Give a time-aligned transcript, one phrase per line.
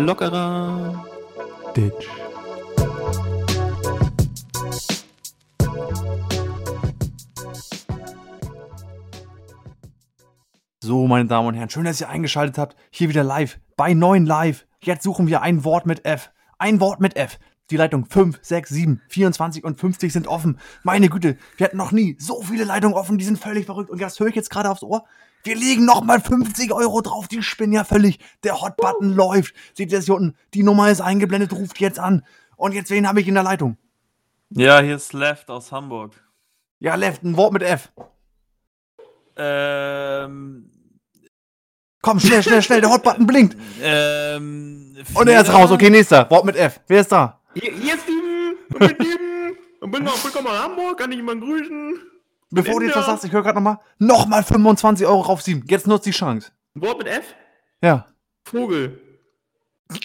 [0.00, 1.04] Lockerer
[1.74, 2.08] Ditch.
[10.80, 12.76] So, meine Damen und Herren, schön, dass ihr eingeschaltet habt.
[12.90, 14.66] Hier wieder live, bei neuen Live.
[14.80, 16.30] Jetzt suchen wir ein Wort mit F.
[16.58, 17.40] Ein Wort mit F.
[17.70, 20.58] Die Leitung 5, 6, 7, 24 und 50 sind offen.
[20.82, 23.90] Meine Güte, wir hatten noch nie so viele Leitungen offen, die sind völlig verrückt.
[23.90, 25.04] Und das höre ich jetzt gerade aufs Ohr.
[25.44, 28.18] Wir legen nochmal 50 Euro drauf, die spinnen ja völlig.
[28.42, 29.54] Der Hot-Button läuft.
[29.74, 30.36] Seht ihr das hier unten?
[30.54, 32.24] Die Nummer ist eingeblendet, ruft jetzt an.
[32.56, 33.76] Und jetzt, wen habe ich in der Leitung?
[34.50, 36.12] Ja, hier ist Left aus Hamburg.
[36.80, 37.92] Ja, Left, ein Wort mit F.
[39.36, 40.70] Ähm.
[42.00, 43.56] Komm, schnell, schnell, schnell, der Hot-Button blinkt.
[43.82, 44.96] Ähm.
[45.14, 45.70] Und er ist raus.
[45.70, 46.28] Okay, nächster.
[46.30, 46.80] Wort mit F.
[46.88, 47.37] Wer ist da?
[47.60, 48.56] Hier, hier ist Steven.
[48.68, 49.56] Ich bin Steven.
[49.80, 50.98] Und bin noch willkommen in Hamburg.
[50.98, 51.98] Kann ich jemanden grüßen?
[52.50, 53.78] Bevor du jetzt was sagst, ich höre gerade nochmal.
[53.98, 55.64] Nochmal 25 Euro rauf sieben.
[55.68, 56.52] Jetzt nutzt die Chance.
[56.76, 57.34] Ein Wort mit F?
[57.82, 58.06] Ja.
[58.44, 59.00] Vogel.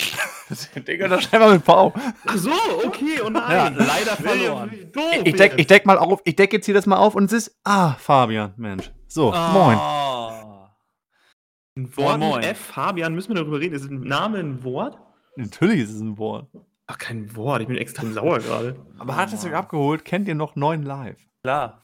[0.87, 1.93] Digga, das scheinbar mit V.
[2.25, 2.51] Ach so,
[2.85, 3.21] okay.
[3.25, 3.75] Oh nein.
[3.77, 4.71] Ja, leider verloren.
[4.91, 5.03] Doof.
[5.23, 7.33] Ich deck, ich deck mal auf, ich deck jetzt hier das mal auf und es
[7.33, 7.59] ist.
[7.63, 8.91] Ah, Fabian, Mensch.
[9.07, 9.77] So, moin.
[9.77, 10.75] Ah.
[11.75, 12.41] Ein Wort Moin, moin.
[12.41, 12.57] mit F.
[12.59, 13.75] Fabian, müssen wir darüber reden.
[13.75, 14.97] Ist ein Name ein Wort?
[15.35, 16.47] Natürlich ist es ein Wort.
[16.87, 17.61] Ach, kein Wort.
[17.61, 18.75] Ich bin extrem sauer gerade.
[18.99, 20.03] Aber hat es euch abgeholt?
[20.05, 21.17] Kennt ihr noch neun live?
[21.43, 21.81] Klar.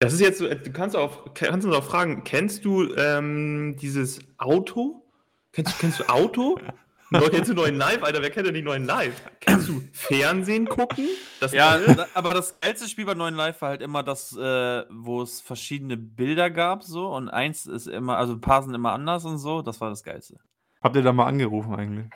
[0.00, 4.20] Das ist jetzt so, du kannst, auch, kannst uns auch fragen, kennst du ähm, dieses
[4.38, 5.04] Auto?
[5.52, 6.60] Kennst, du- kennst du Auto?
[7.10, 8.20] Neu, kennst du neuen Live, Alter?
[8.20, 9.14] Wer kennt denn die neuen Live?
[9.40, 11.08] Kennst du Fernsehen gucken?
[11.40, 14.84] Das Ja, da- aber das geilste Spiel bei neuen Live war halt immer das, äh,
[14.90, 18.92] wo es verschiedene Bilder gab, so und eins ist immer, also ein paar sind immer
[18.92, 19.62] anders und so.
[19.62, 20.36] Das war das geilste.
[20.82, 22.06] Habt ihr da mal angerufen eigentlich?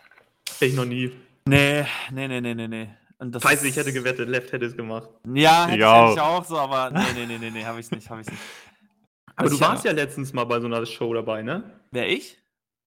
[0.60, 1.10] ich noch nie.
[1.46, 2.88] Nee, nee, nee, nee, nee, nee.
[3.18, 5.08] Und das Weiß ich, hätte gewettet, Left hätte es gemacht.
[5.32, 5.96] Ja, hätte Ja.
[6.04, 8.18] ich, hätte ich auch so, aber nee, nee, nee, nee, nee, hab ich's nicht, hab
[8.20, 8.42] ich's nicht.
[9.36, 11.80] Aber Also du ich- warst ja letztens mal bei so einer Show dabei, ne?
[11.90, 12.38] Wer ich?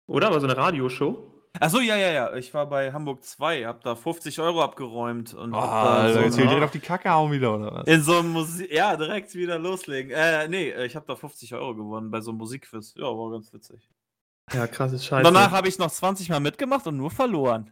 [0.06, 0.30] Oder?
[0.30, 1.34] Bei so einer Radioshow?
[1.60, 2.34] Achso, ja, ja, ja.
[2.36, 6.20] Ich war bei Hamburg 2, hab da 50 Euro abgeräumt und hab Ah, da so
[6.20, 6.50] jetzt hier na.
[6.50, 7.86] direkt auf die Kacke hauen wieder, oder was?
[7.86, 8.70] in so einem Musik.
[8.72, 10.12] Ja, direkt wieder loslegen.
[10.12, 12.94] Äh, nee, ich habe da 50 Euro gewonnen bei so einem Musikquiz.
[12.96, 13.88] Ja, war ganz witzig.
[14.52, 15.22] Ja, krasses Scheiße.
[15.22, 17.70] Danach habe ich noch 20 Mal mitgemacht und nur verloren.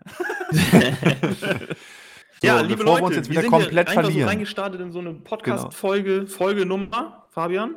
[2.42, 4.22] ja, So, liebe bevor wir Leute, uns jetzt wieder sind komplett hier einfach verlieren.
[4.22, 7.76] so reingestartet in so eine Podcast-Folge, Folgenummer, Fabian?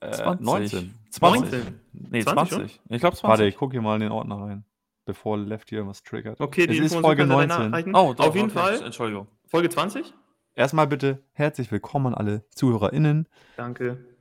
[0.00, 0.44] Äh, 20.
[0.46, 0.94] 19.
[1.10, 1.50] 20.
[1.50, 1.80] 19.
[1.92, 2.80] Nee, 20 20.
[2.88, 3.22] Ich glaube 20.
[3.22, 4.64] Warte, ich gucke hier mal in den Ordner rein.
[5.04, 6.40] Bevor Left hier was triggert.
[6.40, 7.70] Okay, die es ist Folge könnt ihr dann 19.
[7.70, 7.94] nachreichen.
[7.94, 8.58] Oh, doch, Auf jeden okay.
[8.58, 8.82] Fall.
[8.84, 9.26] Entschuldigung.
[9.48, 10.14] Folge 20?
[10.54, 13.26] Erstmal bitte herzlich willkommen an alle ZuhörerInnen.
[13.56, 14.11] Danke.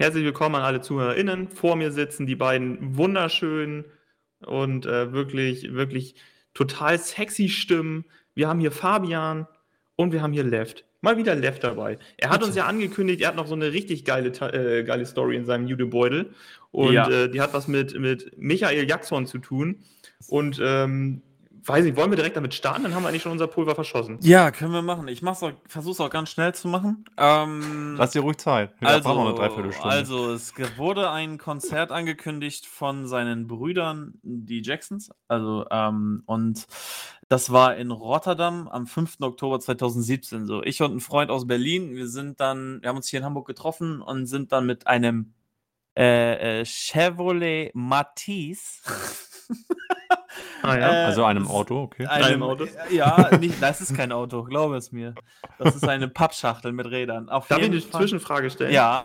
[0.00, 1.48] Herzlich willkommen an alle ZuhörerInnen.
[1.50, 3.84] Vor mir sitzen die beiden wunderschönen
[4.44, 6.16] und äh, wirklich, wirklich
[6.52, 8.04] total sexy Stimmen.
[8.34, 9.46] Wir haben hier Fabian
[9.94, 10.84] und wir haben hier Left.
[11.00, 11.98] Mal wieder Left dabei.
[12.16, 15.36] Er hat uns ja angekündigt, er hat noch so eine richtig geile, äh, geile Story
[15.36, 16.30] in seinem Judebeutel.
[16.72, 17.08] Und Ja.
[17.08, 19.84] äh, die hat was mit, mit Michael Jackson zu tun.
[20.26, 21.22] Und ähm,
[21.66, 22.82] weiß nicht, wollen wir direkt damit starten?
[22.82, 24.18] Dann haben wir eigentlich schon unser Pulver verschossen.
[24.20, 25.08] Ja, können wir machen.
[25.08, 27.04] Ich mach's auch, versuch's auch ganz schnell zu machen.
[27.16, 28.72] Ähm, Lass dir ruhig Zeit.
[28.80, 29.88] Wir also, brauchen noch eine Dreiviertelstunde.
[29.88, 35.10] also, es wurde ein Konzert angekündigt von seinen Brüdern, die Jacksons.
[35.28, 36.66] Also, ähm, und
[37.28, 39.16] das war in Rotterdam am 5.
[39.20, 40.46] Oktober 2017.
[40.46, 43.24] So, ich und ein Freund aus Berlin, wir sind dann, wir haben uns hier in
[43.24, 45.34] Hamburg getroffen und sind dann mit einem
[45.96, 48.82] äh, äh, Chevrolet Matisse.
[50.62, 50.92] Ah ja.
[50.92, 52.06] Äh, also einem Auto, okay.
[52.06, 52.66] Einem Auto?
[52.90, 55.14] Ja, nicht, das ist kein Auto, glaube es mir.
[55.58, 57.28] Das ist eine Pappschachtel mit Rädern.
[57.28, 58.00] Auf Darf ich eine Fall.
[58.00, 58.72] Zwischenfrage stellen?
[58.72, 59.04] Ja.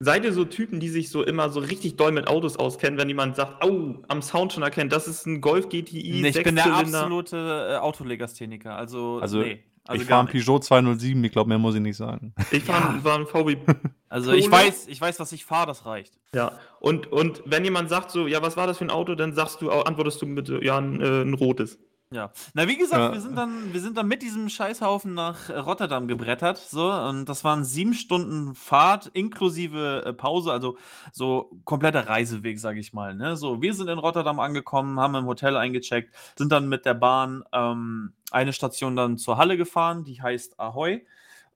[0.00, 3.08] Seid ihr so Typen, die sich so immer so richtig doll mit Autos auskennen, wenn
[3.08, 6.56] jemand sagt, oh, am Sound schon erkennt, das ist ein Golf GTI, Nee, ich bin
[6.56, 7.36] der absolute
[7.70, 8.76] äh, Autolegastheniker.
[8.76, 9.62] Also, Also, nee.
[9.86, 10.32] Also ich fahre ein.
[10.32, 12.34] Peugeot 207, ich glaube, mehr muss ich nicht sagen.
[12.50, 13.56] Ich fahre war ein VW.
[14.08, 16.18] Also ich weiß, ich weiß, was ich fahre, das reicht.
[16.34, 16.52] ja.
[16.80, 19.62] Und, und wenn jemand sagt so, ja, was war das für ein Auto, dann sagst
[19.62, 21.78] du, antwortest du mit, ja, ein, äh, ein rotes.
[22.12, 22.30] Ja.
[22.54, 23.12] Na, wie gesagt, Ja.
[23.12, 26.58] wir sind dann, wir sind dann mit diesem Scheißhaufen nach äh, Rotterdam gebrettert.
[26.58, 30.76] So, und das waren sieben Stunden Fahrt inklusive äh, Pause, also
[31.12, 33.14] so kompletter Reiseweg, sage ich mal.
[33.14, 33.36] Ne?
[33.36, 37.44] So, wir sind in Rotterdam angekommen, haben im Hotel eingecheckt, sind dann mit der Bahn
[37.52, 41.06] ähm, eine Station dann zur Halle gefahren, die heißt Ahoy.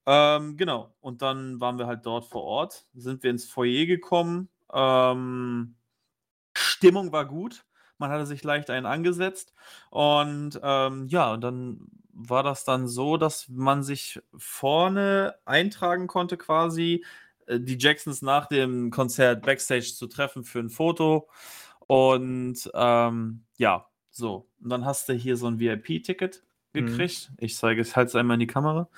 [0.07, 0.95] Ähm, genau.
[1.01, 4.49] Und dann waren wir halt dort vor Ort, sind wir ins Foyer gekommen.
[4.73, 5.75] Ähm,
[6.55, 7.65] Stimmung war gut.
[7.99, 9.53] Man hatte sich leicht einen angesetzt.
[9.91, 16.37] Und ähm, ja, und dann war das dann so, dass man sich vorne eintragen konnte,
[16.37, 17.05] quasi
[17.47, 21.29] äh, die Jacksons nach dem Konzert backstage zu treffen für ein Foto.
[21.87, 24.49] Und ähm, ja, so.
[24.63, 26.43] Und dann hast du hier so ein VIP-Ticket
[26.75, 26.87] Mhm.
[26.87, 27.33] gekriegt.
[27.39, 28.89] Ich zeige es halt einmal in die Kamera.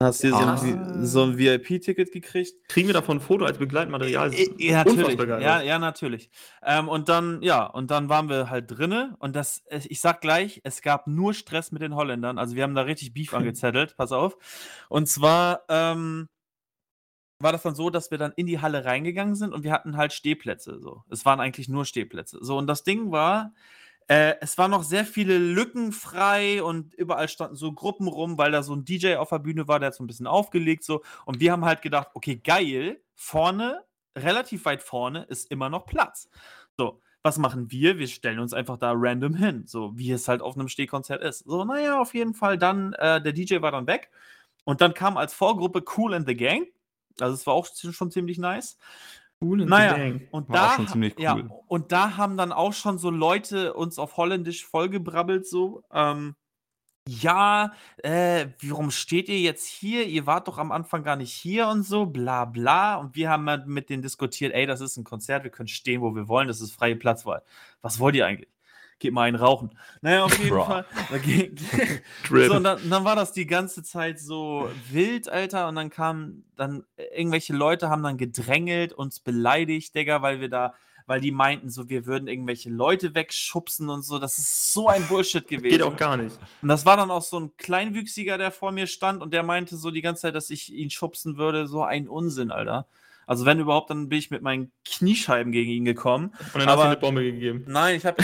[0.00, 0.54] Hast du so Ah.
[0.62, 2.68] ein, so ein VIP-Ticket gekriegt?
[2.68, 4.32] Kriegen wir davon ein Foto als Begleitmaterial?
[4.32, 5.18] I- Ja, natürlich.
[5.18, 6.30] Ja, ja, natürlich.
[6.62, 10.20] Ähm, und dann, ja, und dann waren wir halt drinne und das, äh, ich sag
[10.20, 12.38] gleich, es gab nur Stress mit den Holländern.
[12.38, 14.36] Also wir haben da richtig Beef angezettelt, pass auf.
[14.88, 16.28] Und zwar ähm,
[17.40, 19.96] war das dann so, dass wir dann in die Halle reingegangen sind und wir hatten
[19.96, 20.78] halt Stehplätze.
[20.80, 21.02] So.
[21.10, 22.38] Es waren eigentlich nur Stehplätze.
[22.40, 23.52] So, und das Ding war,
[24.08, 28.50] äh, es waren noch sehr viele Lücken frei und überall standen so Gruppen rum, weil
[28.50, 31.02] da so ein DJ auf der Bühne war, der hat so ein bisschen aufgelegt so.
[31.26, 33.84] Und wir haben halt gedacht, okay, geil, vorne,
[34.16, 36.30] relativ weit vorne ist immer noch Platz.
[36.78, 37.98] So, was machen wir?
[37.98, 41.40] Wir stellen uns einfach da random hin, so wie es halt auf einem Stehkonzert ist.
[41.40, 44.10] So, naja, auf jeden Fall dann, äh, der DJ war dann weg
[44.64, 46.66] und dann kam als Vorgruppe Cool and the Gang.
[47.20, 48.78] Also es war auch schon ziemlich nice.
[49.40, 50.28] Cool and Naja, gang.
[50.32, 51.50] und War da, auch schon ziemlich ja, cool.
[51.68, 56.34] und da haben dann auch schon so Leute uns auf Holländisch vollgebrabbelt, so, ähm,
[57.10, 60.06] ja, äh, warum steht ihr jetzt hier?
[60.06, 62.96] Ihr wart doch am Anfang gar nicht hier und so, bla bla.
[62.96, 66.02] Und wir haben halt mit denen diskutiert, ey, das ist ein Konzert, wir können stehen,
[66.02, 67.42] wo wir wollen, das ist freie Platzwahl.
[67.80, 68.50] Was wollt ihr eigentlich?
[68.98, 69.70] Geht mal einen rauchen.
[70.00, 70.56] Naja, auf jeden.
[70.56, 70.84] Fall.
[72.30, 75.68] So, und dann, dann war das die ganze Zeit so wild, Alter.
[75.68, 76.84] Und dann kamen dann
[77.14, 80.74] irgendwelche Leute, haben dann gedrängelt, uns beleidigt, Digga, weil wir da,
[81.06, 84.18] weil die meinten, so, wir würden irgendwelche Leute wegschubsen und so.
[84.18, 85.78] Das ist so ein Bullshit gewesen.
[85.78, 86.38] Geht auch gar nicht.
[86.60, 89.76] Und das war dann auch so ein Kleinwüchsiger, der vor mir stand und der meinte
[89.76, 91.66] so die ganze Zeit, dass ich ihn schubsen würde.
[91.66, 92.86] So ein Unsinn, Alter.
[93.28, 96.32] Also, wenn überhaupt, dann bin ich mit meinen Kniescheiben gegen ihn gekommen.
[96.54, 97.64] Und dann hast du Aber- eine Bombe gegeben.
[97.68, 98.22] Nein, ich habe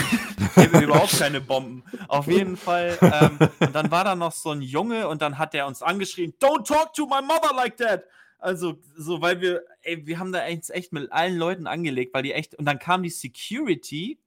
[0.81, 1.83] überhaupt keine Bomben.
[2.07, 2.97] Auf jeden Fall.
[3.01, 6.33] Ähm, und dann war da noch so ein Junge und dann hat der uns angeschrien:
[6.41, 8.03] Don't talk to my mother like that.
[8.39, 12.23] Also, so, weil wir, ey, wir haben da echt, echt mit allen Leuten angelegt, weil
[12.23, 14.19] die echt, und dann kam die Security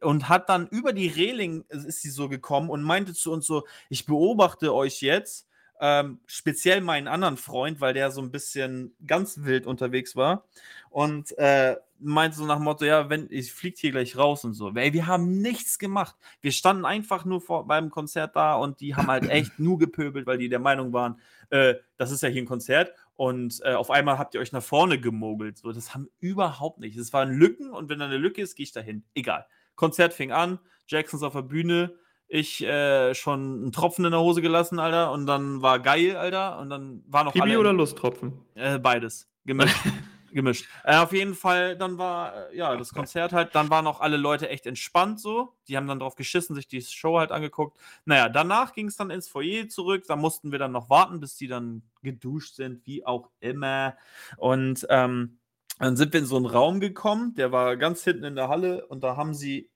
[0.00, 3.66] und hat dann über die Reling, ist sie so gekommen und meinte zu uns so:
[3.88, 5.46] Ich beobachte euch jetzt,
[5.86, 10.46] ähm, speziell meinen anderen Freund, weil der so ein bisschen ganz wild unterwegs war
[10.88, 14.54] und äh, meinte so nach dem Motto, ja, wenn ich fliegt hier gleich raus und
[14.54, 14.70] so.
[14.74, 16.16] Ey, wir haben nichts gemacht.
[16.40, 20.26] Wir standen einfach nur vor beim Konzert da und die haben halt echt nur gepöbelt,
[20.26, 21.20] weil die der Meinung waren,
[21.50, 24.62] äh, das ist ja hier ein Konzert und äh, auf einmal habt ihr euch nach
[24.62, 25.58] vorne gemogelt.
[25.58, 26.96] So, das haben überhaupt nicht.
[26.96, 29.04] Es waren Lücken und wenn da eine Lücke ist, gehe ich dahin.
[29.14, 29.44] Egal.
[29.74, 31.94] Konzert fing an, Jacksons auf der Bühne,
[32.28, 36.58] ich äh, schon einen Tropfen in der Hose gelassen, Alter, und dann war geil, Alter,
[36.58, 38.32] und dann war noch Pipi alle oder Lusttropfen?
[38.54, 39.28] äh, beides.
[39.44, 39.76] Gemischt.
[40.32, 40.66] Gemischt.
[40.82, 44.16] Äh, auf jeden Fall, dann war, äh, ja, das Konzert halt, dann waren auch alle
[44.16, 45.54] Leute echt entspannt so.
[45.68, 47.78] Die haben dann drauf geschissen, sich die Show halt angeguckt.
[48.04, 50.04] Naja, danach ging es dann ins Foyer zurück.
[50.08, 53.96] Da mussten wir dann noch warten, bis die dann geduscht sind, wie auch immer.
[54.36, 55.38] Und ähm,
[55.78, 58.86] dann sind wir in so einen Raum gekommen, der war ganz hinten in der Halle
[58.86, 59.70] und da haben sie,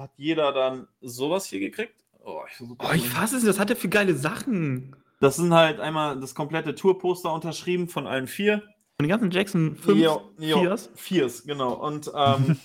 [0.00, 1.94] hat jeder dann sowas hier gekriegt.
[2.24, 3.50] Oh, ich Oh, ich fasse es nicht.
[3.50, 4.96] Was hat der für geile Sachen?
[5.20, 8.62] das sind halt einmal das komplette Tourposter unterschrieben von allen vier.
[8.98, 10.90] Und die ganzen Jackson 5 Jo, jo, Viers?
[10.94, 11.74] Viers, genau.
[11.74, 12.56] Und ähm,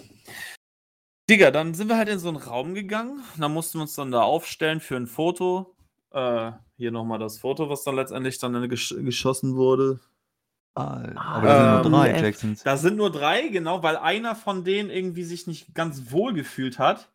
[1.30, 3.24] Digga, dann sind wir halt in so einen Raum gegangen.
[3.38, 5.76] Da mussten wir uns dann da aufstellen für ein Foto.
[6.12, 10.00] Äh, hier nochmal das Foto, was dann letztendlich dann gesch geschossen wurde.
[10.76, 12.64] Alter, aber da sind nur drei Ähm, Jacksons.
[12.64, 16.80] Da sind nur drei, genau, weil einer von denen irgendwie sich nicht ganz wohl gefühlt
[16.80, 17.10] hat.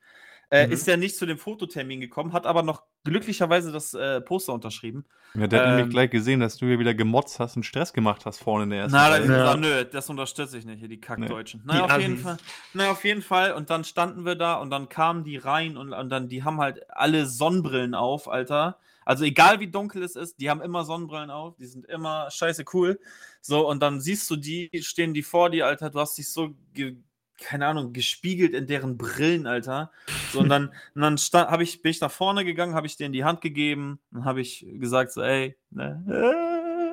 [0.50, 0.72] Äh, Mhm.
[0.72, 5.04] Ist ja nicht zu dem Fototermin gekommen, hat aber noch glücklicherweise das äh, Poster unterschrieben.
[5.34, 7.92] Ja, der hat ähm, nämlich gleich gesehen, dass du hier wieder gemotzt hast und Stress
[7.92, 9.28] gemacht hast vorne in der ersten Na, das.
[9.28, 9.44] Ja.
[9.44, 11.62] na, nö, das unterstütze ich nicht, hier die Kackdeutschen.
[11.64, 12.16] Na, Die auf jeden.
[12.18, 12.36] Fall.
[12.74, 13.52] Na, auf jeden Fall.
[13.52, 16.60] Und dann standen wir da und dann kamen die rein und, und dann, die haben
[16.60, 18.78] halt alle Sonnenbrillen auf, Alter.
[19.04, 22.64] Also egal wie dunkel es ist, die haben immer Sonnenbrillen auf, die sind immer scheiße
[22.74, 22.98] cool.
[23.40, 26.54] So, und dann siehst du die, stehen die vor dir, Alter, du hast dich so,
[26.74, 26.96] ge,
[27.40, 29.90] keine Ahnung, gespiegelt in deren Brillen, Alter.
[30.32, 32.96] So, und dann, und dann stand, hab ich, bin ich nach vorne gegangen, habe ich
[32.96, 36.04] denen die Hand gegeben, dann habe ich gesagt so, ey, ne,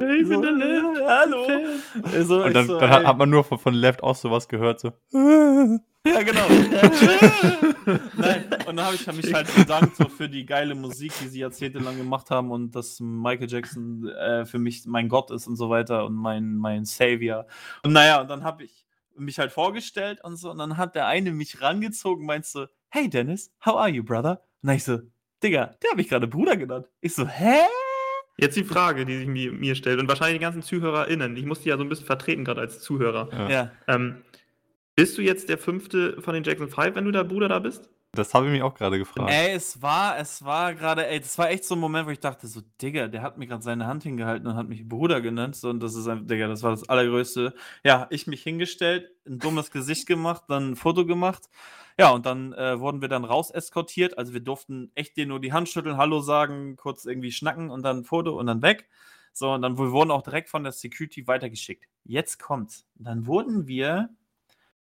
[0.01, 1.47] äh, Ich bin der äh, hallo.
[2.23, 4.93] So, Und dann, so, dann hat man nur von, von Left aus sowas gehört, so.
[6.05, 6.47] Ja, genau.
[8.15, 11.39] Nein, und dann habe ich mich halt bedankt so für die geile Musik, die sie
[11.39, 15.69] jahrzehntelang gemacht haben und dass Michael Jackson äh, für mich mein Gott ist und so
[15.69, 17.45] weiter und mein, mein Savior.
[17.83, 18.86] Und naja, und dann habe ich
[19.17, 22.67] mich halt vorgestellt und so und dann hat der eine mich rangezogen und meinte so,
[22.89, 24.41] hey Dennis, how are you, brother?
[24.61, 24.99] Und dann ich so,
[25.43, 26.87] Digga, der habe ich gerade Bruder genannt.
[27.01, 27.59] Ich so, hä?
[28.39, 31.35] Jetzt die Frage, die sich mir, mir stellt und wahrscheinlich die ganzen ZuhörerInnen.
[31.37, 33.29] Ich muss die ja so ein bisschen vertreten, gerade als Zuhörer.
[33.31, 33.49] Ja.
[33.49, 33.71] Ja.
[33.87, 34.21] Ähm,
[34.95, 37.89] bist du jetzt der fünfte von den Jackson 5, wenn du der Bruder da bist?
[38.17, 39.31] Das habe ich mich auch gerade gefragt.
[39.31, 42.19] Ey, es war, es war gerade, ey, das war echt so ein Moment, wo ich
[42.19, 45.55] dachte, so, Digga, der hat mir gerade seine Hand hingehalten und hat mich Bruder genannt.
[45.55, 47.53] So, und das ist ein, Digga, das war das Allergrößte.
[47.83, 51.49] Ja, ich mich hingestellt, ein dummes Gesicht gemacht, dann ein Foto gemacht.
[51.99, 54.17] Ja, und dann äh, wurden wir dann raus eskortiert.
[54.17, 57.83] Also wir durften echt dir nur die Hand schütteln, Hallo sagen, kurz irgendwie schnacken und
[57.83, 58.87] dann ein Foto und dann weg.
[59.33, 61.87] So, und dann wir wurden auch direkt von der Security weitergeschickt.
[62.03, 62.87] Jetzt kommt's.
[62.95, 64.09] Dann wurden wir,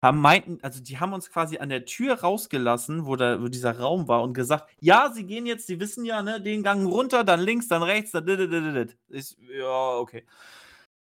[0.02, 3.78] haben meinten, also die haben uns quasi an der Tür rausgelassen, wo, da, wo dieser
[3.78, 7.24] Raum war und gesagt, ja, sie gehen jetzt, sie wissen ja, ne, den Gang runter,
[7.24, 8.98] dann links, dann rechts, dann dididididid.
[9.10, 10.26] Ist, ja, okay.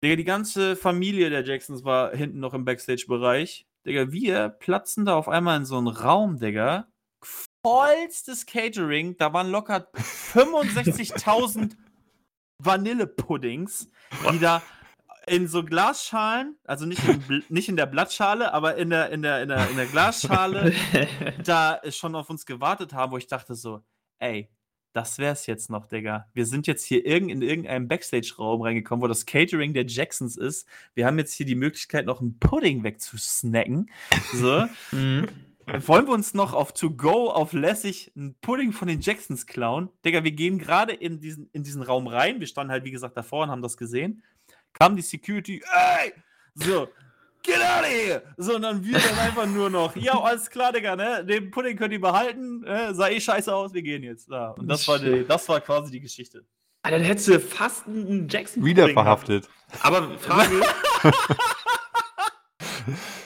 [0.04, 3.66] Digga, die ganze Familie der Jacksons war hinten noch im Backstage-Bereich.
[3.88, 6.88] Digga, wir platzen da auf einmal in so einen Raum, Digga.
[7.66, 9.18] Vollstes Catering.
[9.18, 11.76] Da waren locker 65.000
[12.60, 13.90] Vanillepuddings,
[14.32, 14.62] die da
[15.28, 19.42] in so Glasschalen, also nicht in, nicht in der Blattschale, aber in der, in der,
[19.42, 20.74] in der, in der Glasschale,
[21.44, 23.82] da schon auf uns gewartet haben, wo ich dachte so,
[24.20, 24.50] ey,
[24.96, 26.30] das wär's jetzt noch, Digga.
[26.34, 30.66] Wir sind jetzt hier irgend, in irgendeinem Backstage-Raum reingekommen, wo das Catering der Jacksons ist.
[30.94, 33.90] Wir haben jetzt hier die Möglichkeit, noch einen Pudding wegzusnacken.
[34.34, 34.66] So.
[34.92, 35.28] Mhm.
[35.88, 39.90] Wollen wir uns noch auf To Go, auf lässig einen Pudding von den Jacksons klauen?
[40.06, 42.40] Digga, wir gehen gerade in diesen, in diesen Raum rein.
[42.40, 44.22] Wir standen halt, wie gesagt, davor und haben das gesehen.
[44.78, 46.14] Kam die Security, ey!
[46.54, 46.88] So,
[47.44, 48.22] get out of here!
[48.38, 51.24] So, und dann wir dann einfach nur noch, ja, alles klar, Digga, ne?
[51.26, 54.30] Den Pudding könnt ihr behalten, äh, sah eh scheiße aus, wir gehen jetzt.
[54.30, 56.46] Ja, und das war, die, das war quasi die Geschichte.
[56.84, 59.48] Alter, dann hättest du fast einen Jackson Wieder verhaftet.
[59.82, 60.62] Aber Frage,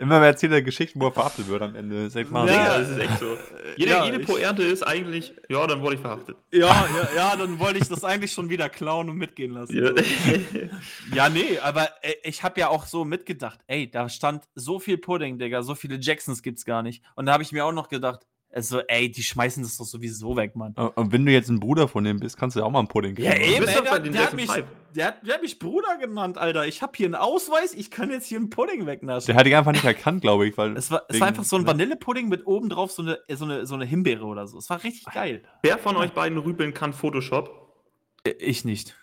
[0.00, 2.04] Immer mehr erzählt er Geschichten, wo er verhaftet wird am Ende.
[2.04, 3.36] Das ist echt Ja, das ist echt so.
[3.76, 6.36] Jede, ja, jede Pointe ist eigentlich, ja, dann wurde ich verhaftet.
[6.50, 9.76] Ja, ja, ja, dann wollte ich das eigentlich schon wieder klauen und mitgehen lassen.
[9.76, 9.90] Ja.
[11.14, 14.96] Ja, nee, aber äh, ich habe ja auch so mitgedacht, ey, da stand so viel
[14.96, 17.02] Pudding, Digga, so viele Jacksons gibt's gar nicht.
[17.14, 18.20] Und da habe ich mir auch noch gedacht,
[18.52, 20.72] also, ey, die schmeißen das doch sowieso weg, Mann.
[20.74, 22.88] Und wenn du jetzt ein Bruder von dem bist, kannst du ja auch mal einen
[22.88, 23.28] Pudding kriegen.
[23.28, 24.50] Ja, eben, ey, der, der, hat mich,
[24.94, 26.66] der, hat, der hat mich Bruder genannt, Alter.
[26.66, 29.26] Ich habe hier einen Ausweis, ich kann jetzt hier einen Pudding wegnaschen.
[29.26, 30.76] Der hat dich einfach nicht erkannt, glaube ich, weil.
[30.76, 31.66] es war, es wegen- war einfach so ein?
[31.66, 34.58] Vanillepudding mit oben drauf so eine, so, eine, so eine Himbeere oder so.
[34.58, 35.42] Es war richtig geil.
[35.62, 37.72] Wer von euch beiden rüpeln kann Photoshop?
[38.24, 38.96] Äh, Ich nicht.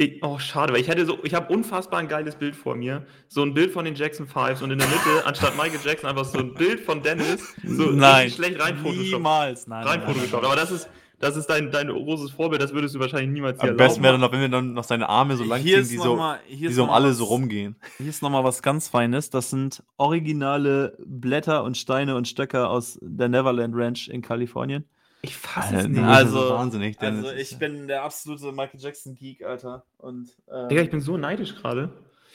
[0.00, 3.04] Ich, oh, schade, weil ich hätte so, ich habe unfassbar ein geiles Bild vor mir.
[3.28, 6.24] So ein Bild von den Jackson Fives und in der Mitte, anstatt Michael Jackson, einfach
[6.24, 7.54] so ein Bild von Dennis.
[7.66, 8.82] So Nein, schlecht rein.
[8.82, 9.86] Niemals, nein.
[9.86, 10.42] Rein nein, nein.
[10.42, 10.88] Aber das ist,
[11.18, 14.14] das ist dein, dein großes Vorbild, das würdest du wahrscheinlich niemals hier Am besten wäre
[14.14, 16.56] dann noch, wenn wir dann noch seine Arme so lang ziehen, die so, mal- hier
[16.56, 17.76] die ist so um alle was- so rumgehen.
[17.98, 19.28] Hier ist nochmal was ganz Feines.
[19.28, 24.86] Das sind originale Blätter und Steine und Stöcker aus der Neverland Ranch in Kalifornien.
[25.22, 26.00] Ich fasse es nicht.
[26.00, 26.96] nee, Also- das ist wahnsinnig.
[26.98, 27.24] Dennis.
[27.26, 29.84] Also ich bin der absolute Michael Jackson Geek, Alter.
[29.98, 31.92] Und ähm, Digga, ich bin so neidisch gerade.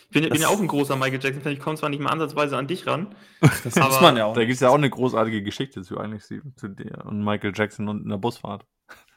[0.10, 1.52] Ich bin, bin ja auch ein großer Michael Jackson-Fan.
[1.54, 3.16] Ich komme zwar nicht mal ansatzweise an dich ran.
[3.64, 4.36] das aber muss man ja auch.
[4.36, 7.54] Da gibt es ja auch eine großartige Geschichte zu eigentlich zu zu dir und Michael
[7.56, 8.66] Jackson und einer Busfahrt.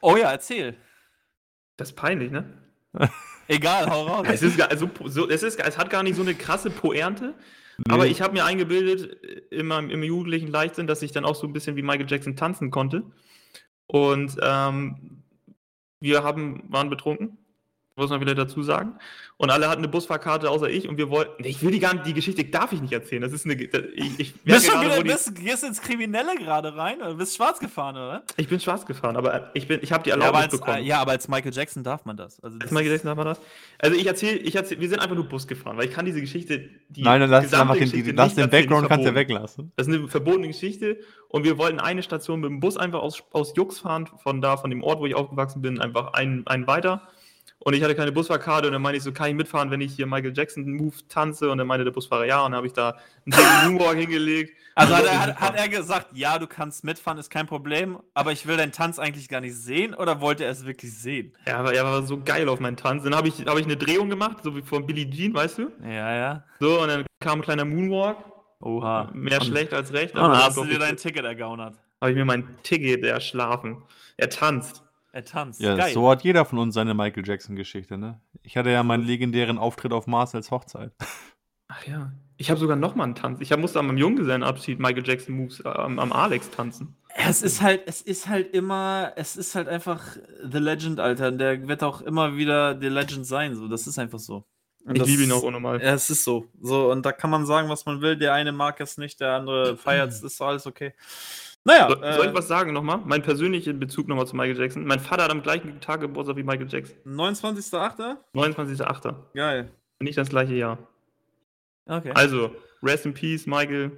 [0.01, 0.75] Oh ja, erzähl.
[1.77, 2.45] Das ist peinlich, ne?
[3.47, 4.27] Egal, hau raus.
[4.31, 7.35] Es, ist, gar- also, so, es, ist, es hat gar nicht so eine krasse Pointe.
[7.87, 11.47] Aber ich habe mir eingebildet, äh, immer im jugendlichen Leichtsinn, dass ich dann auch so
[11.47, 13.03] ein bisschen wie Michael Jackson tanzen konnte.
[13.91, 15.23] Und ähm,
[15.99, 17.37] wir haben, waren betrunken,
[17.99, 18.93] muss man wieder dazu sagen.
[19.37, 21.43] Und alle hatten eine Busfahrkarte außer ich und wir wollten.
[21.45, 23.21] Ich will die gar nicht, die Geschichte darf ich nicht erzählen.
[23.21, 23.53] Das ist eine.
[23.53, 27.59] Ich, ich, bist schon gerade, wieder, bist, gehst ins Kriminelle gerade rein oder bist schwarz
[27.59, 28.23] gefahren, oder?
[28.35, 30.77] ich bin schwarz gefahren, aber ich, bin, ich habe die Ja Erlaubnis als, bekommen.
[30.79, 32.39] äh, ja, aber als Michael Jackson darf man das.
[32.41, 33.41] Also das Als Michael Jackson darf man das?
[33.77, 36.21] Also ich erzähle, ich erzähl, wir sind einfach nur Bus gefahren, weil ich kann diese
[36.21, 39.15] Geschichte, die Nein, dann lass gesamte einfach den, die, lass den Background kannst du ja
[39.15, 39.71] weglassen.
[39.75, 43.23] Das ist eine verbotene Geschichte und wir wollten eine Station mit dem Bus einfach aus,
[43.31, 46.67] aus Jux fahren, von da, von dem Ort, wo ich aufgewachsen bin, einfach einen, einen
[46.67, 47.07] weiter.
[47.61, 49.93] Und ich hatte keine Busfahrkarte und dann meinte ich so, kann ich mitfahren, wenn ich
[49.93, 51.49] hier Michael Jackson Move tanze?
[51.51, 54.53] Und dann meinte der Busfahrer ja und dann habe ich da einen dicken Moonwalk hingelegt.
[54.75, 57.99] Also Und hat er, hat, hat er gesagt, ja, du kannst mitfahren, ist kein Problem,
[58.13, 61.33] aber ich will deinen Tanz eigentlich gar nicht sehen oder wollte er es wirklich sehen?
[61.45, 63.03] Ja, aber er war so geil auf meinen Tanz.
[63.03, 65.71] Dann habe ich, hab ich eine Drehung gemacht, so wie von Billie Jean, weißt du?
[65.83, 66.43] Ja, ja.
[66.61, 68.17] So, und dann kam ein kleiner Moonwalk.
[68.61, 69.09] Oha.
[69.13, 70.15] Mehr schlecht als recht.
[70.15, 70.97] Und dann aber hast du dir dein.
[70.97, 71.75] Ticket ergaunert.
[72.01, 73.83] habe ich mir mein Ticket erschlafen.
[74.17, 74.83] Er tanzt.
[75.11, 75.59] Er tanzt.
[75.59, 75.93] Ja, Geil.
[75.93, 78.21] so hat jeder von uns seine Michael Jackson-Geschichte, ne?
[78.43, 80.91] Ich hatte ja meinen legendären Auftritt auf Marcel's Hochzeit.
[81.67, 82.11] Ach ja.
[82.37, 83.41] Ich habe sogar noch mal einen Tanz.
[83.41, 86.95] Ich hab, musste am Junggesellenabschied Michael Jackson Moves äh, am, am Alex tanzen.
[87.15, 90.15] Es ist halt, es ist halt immer, es ist halt einfach
[90.49, 91.29] The Legend, Alter.
[91.29, 93.55] Und Der wird auch immer wieder The Legend sein.
[93.55, 94.45] So, das ist einfach so.
[94.85, 95.81] Und Ich liebe ihn auch unnormal.
[95.81, 96.45] Ja, es ist so.
[96.61, 98.15] So, und da kann man sagen, was man will.
[98.15, 100.93] Der eine mag es nicht, der andere feiert es, ist alles okay.
[101.69, 102.99] Naja, So, soll ich äh, was sagen nochmal?
[103.05, 104.85] Mein persönlicher Bezug nochmal zu Michael Jackson.
[104.85, 106.97] Mein Vater hat am gleichen Tag Geburtstag wie Michael Jackson.
[107.05, 108.17] 29.8.
[108.33, 109.15] 29.08.
[109.35, 109.71] Geil.
[109.99, 110.77] Nicht das gleiche Jahr.
[111.85, 112.11] Okay.
[112.15, 113.91] Also, rest in peace, Michael.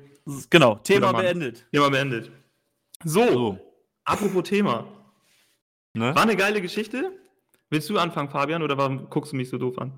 [0.49, 1.65] genau, Thema beendet.
[1.71, 2.31] Thema beendet.
[3.03, 3.59] So, So,
[4.05, 4.85] apropos Thema.
[5.93, 6.13] ne?
[6.15, 7.11] War eine geile Geschichte.
[7.69, 9.93] Willst du anfangen, Fabian, oder warum guckst du mich so doof an?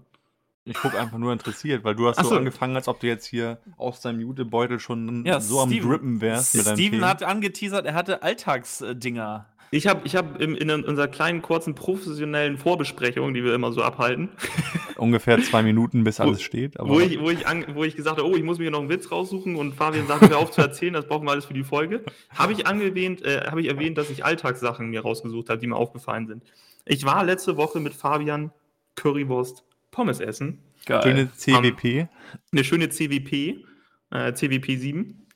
[0.66, 2.36] Ich gucke einfach nur interessiert, weil du hast so so.
[2.36, 6.22] angefangen, als ob du jetzt hier aus deinem Jutebeutel schon Ja, so am Steven- Drippen
[6.22, 9.46] wärst mit Steven hat angeteasert, er hatte Alltagsdinger.
[9.72, 13.82] Ich habe ich hab in, in unserer kleinen, kurzen, professionellen Vorbesprechung, die wir immer so
[13.82, 14.30] abhalten,
[14.98, 16.80] Ungefähr zwei Minuten, bis alles steht.
[16.80, 18.80] Aber wo ich, wo, ich an, wo ich gesagt habe, oh, ich muss mir noch
[18.80, 21.54] einen Witz raussuchen und Fabian sagt, hör auf zu erzählen, das brauchen wir alles für
[21.56, 25.60] die Folge, habe ich, angewähnt, äh, habe ich erwähnt, dass ich Alltagssachen mir rausgesucht habe,
[25.60, 26.44] die mir aufgefallen sind.
[26.86, 28.52] Ich war letzte Woche mit Fabian
[28.96, 29.64] Currywurst
[29.94, 30.60] Pommes essen.
[30.86, 32.10] schöne CWP.
[32.52, 33.64] Eine schöne CWP,
[34.12, 35.28] äh, CWP 7.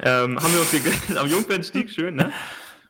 [0.00, 2.32] Ähm, haben wir uns gegessen am Jungfernstieg, schön, ne?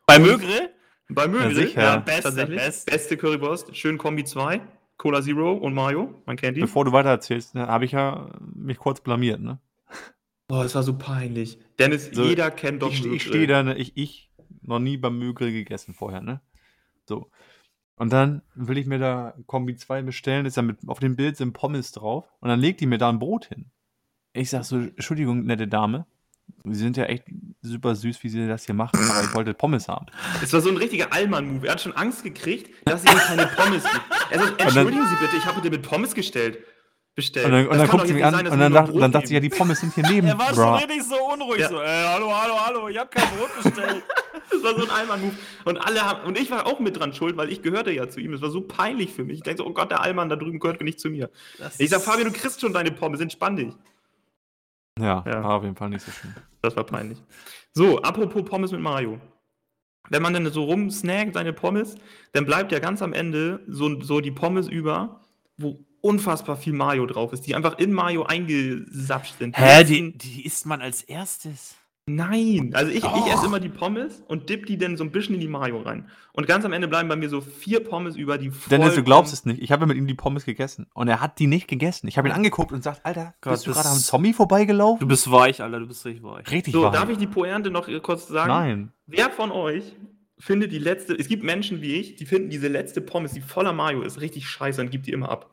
[0.07, 0.71] Bei Mögre?
[1.09, 1.83] Bei Mögel, sicher.
[1.83, 2.57] ja, Beste, tatsächlich.
[2.59, 2.90] beste.
[2.90, 4.61] Beste Currywurst, schön Kombi 2,
[4.97, 6.62] Cola Zero und Mayo, man kennt ihn.
[6.62, 9.40] Bevor du weiter erzählst, ne, habe ich ja mich kurz blamiert.
[9.40, 9.59] Ne?
[10.47, 11.59] Boah, es war so peinlich.
[11.81, 14.31] Dennis, So, jeder kennt doch ich ich stehe da, ne, ich, ich
[14.62, 16.40] noch nie beim Mögel gegessen vorher, ne?
[17.07, 17.31] So.
[17.96, 21.36] Und dann will ich mir da Kombi 2 bestellen, ist ja mit, auf dem Bild
[21.36, 23.70] sind Pommes drauf und dann legt die mir da ein Brot hin.
[24.32, 26.06] Ich sag so, Entschuldigung, nette Dame,
[26.64, 27.24] Sie sind ja echt
[27.62, 30.06] super süß, wie Sie das hier machen, aber ich wollte Pommes haben.
[30.42, 31.66] Es war so ein richtiger Allmann-Move.
[31.66, 34.04] Er hat schon Angst gekriegt, dass sie ihm keine Pommes gibt.
[34.30, 36.58] Er sagt, entschuldigen Sie bitte, ich habe dir mit Pommes gestellt.
[37.16, 37.46] Bestellt.
[37.46, 39.26] Und dann, und Das dann guckt sie mich an sein, und dann, dacht, dann dachte
[39.26, 40.26] sie, ja, die Pommes sind hier neben.
[40.28, 41.61] Er war schon richtig so unruhig.
[41.61, 41.68] Ja.
[41.70, 44.04] So, äh, hallo, hallo, hallo, ich hab kein Brot bestellt.
[44.49, 45.35] Das war so ein Allmann-Move.
[45.64, 48.20] Und alle haben, und ich war auch mit dran schuld, weil ich gehörte ja zu
[48.20, 48.32] ihm.
[48.32, 49.38] Es war so peinlich für mich.
[49.38, 51.30] Ich denke so, oh Gott, der Allmann da drüben gehört nicht zu mir.
[51.58, 53.75] Das Ich sag, Fabian, du kriegst schon deine Pommes, entspann dich.
[54.99, 55.42] Ja, Ja.
[55.42, 56.32] war auf jeden Fall nicht so schön.
[56.62, 57.18] Das war peinlich.
[57.73, 59.18] So, apropos Pommes mit Mayo.
[60.11, 61.96] Wenn man dann so rumsnackt, seine Pommes,
[62.32, 65.20] dann bleibt ja ganz am Ende so, so die Pommes über,
[65.58, 69.56] wo unfassbar viel Mayo drauf ist, die einfach in Mayo eingesapscht sind.
[69.58, 71.76] Hä, die, die isst man als erstes.
[72.08, 75.34] Nein, also ich, ich esse immer die Pommes und dipp die dann so ein bisschen
[75.34, 76.08] in die Mayo rein.
[76.34, 78.78] Und ganz am Ende bleiben bei mir so vier Pommes über, die voll.
[78.78, 79.60] Dennis, du glaubst es nicht.
[79.60, 82.06] Ich habe ja mit ihm die Pommes gegessen und er hat die nicht gegessen.
[82.06, 85.00] Ich habe ihn angeguckt und sagt, Alter, Gott, bist du gerade am Zombie vorbeigelaufen?
[85.00, 86.48] Du bist weich, Alter, du bist richtig weich.
[86.48, 86.92] richtig So, weich.
[86.92, 88.50] darf ich die Pointe noch kurz sagen?
[88.50, 88.92] Nein.
[89.08, 89.96] Wer von euch
[90.38, 93.72] findet die letzte, es gibt Menschen wie ich, die finden diese letzte Pommes, die voller
[93.72, 95.50] Mayo ist, richtig scheiße und gibt die immer ab.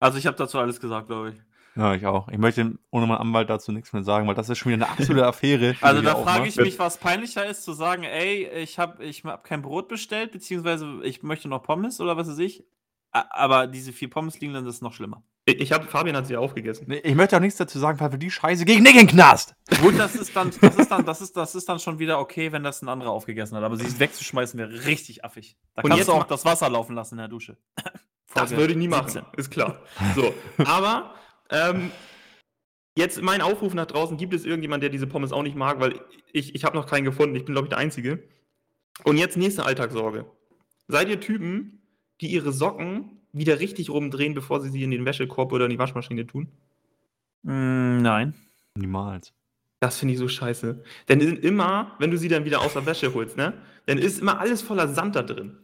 [0.00, 1.36] Also ich habe dazu alles gesagt, glaube ich.
[1.76, 2.28] Ja, ich auch.
[2.28, 4.92] Ich möchte ohne meinen Anwalt dazu nichts mehr sagen, weil das ist schon wieder eine
[4.92, 5.76] absolute Affäre.
[5.82, 6.58] Also da frage aufmachst.
[6.58, 10.32] ich mich, was peinlicher ist, zu sagen, ey, ich habe ich hab kein Brot bestellt,
[10.32, 12.64] beziehungsweise ich möchte noch Pommes oder was weiß ich.
[13.12, 15.22] Aber diese vier Pommes liegen dann, das ist noch schlimmer.
[15.46, 16.86] Ich, ich habe, Fabian hat sie aufgegessen.
[16.88, 19.08] Nee, Ich möchte auch nichts dazu sagen, weil für die Scheiße gegen Nick in den
[19.08, 19.54] Knast.
[19.80, 22.52] Gut, das ist dann, das ist dann, das ist, das ist dann schon wieder okay,
[22.52, 23.64] wenn das ein anderer aufgegessen hat.
[23.64, 25.56] Aber sie wegzuschmeißen wäre richtig affig.
[25.74, 27.56] Da Und kannst jetzt du auch das Wasser laufen lassen in der Dusche.
[28.34, 29.24] Das Folge würde ich nie machen, 17.
[29.36, 29.80] ist klar.
[30.14, 30.34] So,
[30.64, 31.14] aber
[31.50, 31.90] ähm,
[32.96, 36.00] jetzt mein Aufruf nach draußen, gibt es irgendjemand, der diese Pommes auch nicht mag, weil
[36.32, 38.22] ich, ich habe noch keinen gefunden, ich bin glaube ich der Einzige.
[39.04, 40.26] Und jetzt nächste Alltagssorge.
[40.88, 41.82] Seid ihr Typen,
[42.20, 45.78] die ihre Socken wieder richtig rumdrehen, bevor sie sie in den Wäschekorb oder in die
[45.78, 46.48] Waschmaschine tun?
[47.42, 48.34] Mm, nein.
[48.74, 49.32] Niemals.
[49.80, 50.82] Das finde ich so scheiße.
[51.08, 53.52] Denn sind immer, wenn du sie dann wieder aus der Wäsche holst, ne,
[53.86, 55.58] dann ist immer alles voller Sand da drin.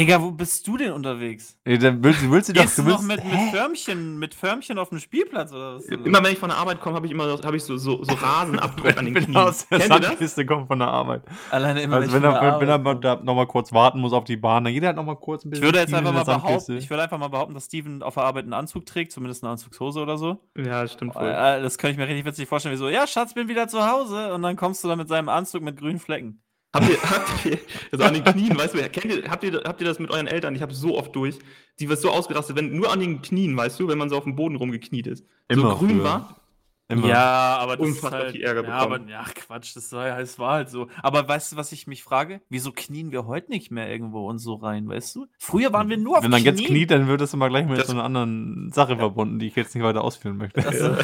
[0.00, 1.56] Digga, wo bist du denn unterwegs?
[1.64, 3.50] Ey, dann willst, du- willst du doch, Gehst du du noch willst, mit, mit?
[3.50, 5.84] Förmchen, mit Förmchen auf dem Spielplatz oder was?
[5.86, 8.14] Immer wenn ich von der Arbeit komme, habe ich immer hab ich so, so, so
[8.20, 9.34] Rasenabdruck an den Knien.
[9.34, 10.08] er aus der Kennt ihr das?
[10.08, 11.22] Sandkiste kommt von der Arbeit.
[11.50, 14.24] Alleine immer Also wenn er, wenn er mal da noch mal kurz warten muss auf
[14.24, 16.16] die Bahn, dann jeder hat noch mal kurz ein Ich bisschen würde jetzt einfach in
[16.16, 19.12] mal behaupten, ich würde einfach mal behaupten, dass Steven auf der Arbeit einen Anzug trägt,
[19.12, 20.38] zumindest eine Anzugshose oder so.
[20.56, 21.28] Ja, stimmt voll.
[21.28, 23.86] Äh, Das könnte ich mir richtig witzig vorstellen, wie so, ja, Schatz, bin wieder zu
[23.86, 26.40] Hause und dann kommst du da mit seinem Anzug mit grünen Flecken.
[26.72, 27.58] Habt ihr, habt ihr,
[27.90, 30.26] also an den Knien, weißt du, kennt ihr, habt, ihr, habt ihr das mit euren
[30.28, 30.54] Eltern?
[30.54, 31.38] Ich habe so oft durch.
[31.80, 34.24] Die wird so ausgerastet, wenn nur an den Knien, weißt du, wenn man so auf
[34.24, 35.24] dem Boden rumgekniet ist.
[35.48, 36.04] Immer so grün früher.
[36.04, 36.36] war.
[36.88, 37.06] Immer.
[37.06, 39.08] Ja, aber das Unfassbar ist halt, viel Ärger ja, aber, bekommen.
[39.10, 40.88] ja, Quatsch, das war, ja, es war halt so.
[41.04, 42.40] Aber weißt du, was ich mich frage?
[42.48, 45.26] Wieso knien wir heute nicht mehr irgendwo und so rein, weißt du?
[45.38, 47.78] Früher waren wir nur auf Wenn man jetzt kniet, dann wird das immer gleich mit
[47.78, 50.60] Das- so einer anderen Sache verbunden, die ich jetzt nicht weiter ausführen möchte.
[50.62, 50.98] Ja.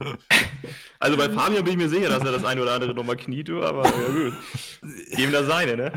[1.00, 3.50] Also bei Fabian bin ich mir sicher, dass er das eine oder andere nochmal kniet,
[3.50, 4.32] aber ja gut.
[5.16, 5.92] Jedem das seine, ne?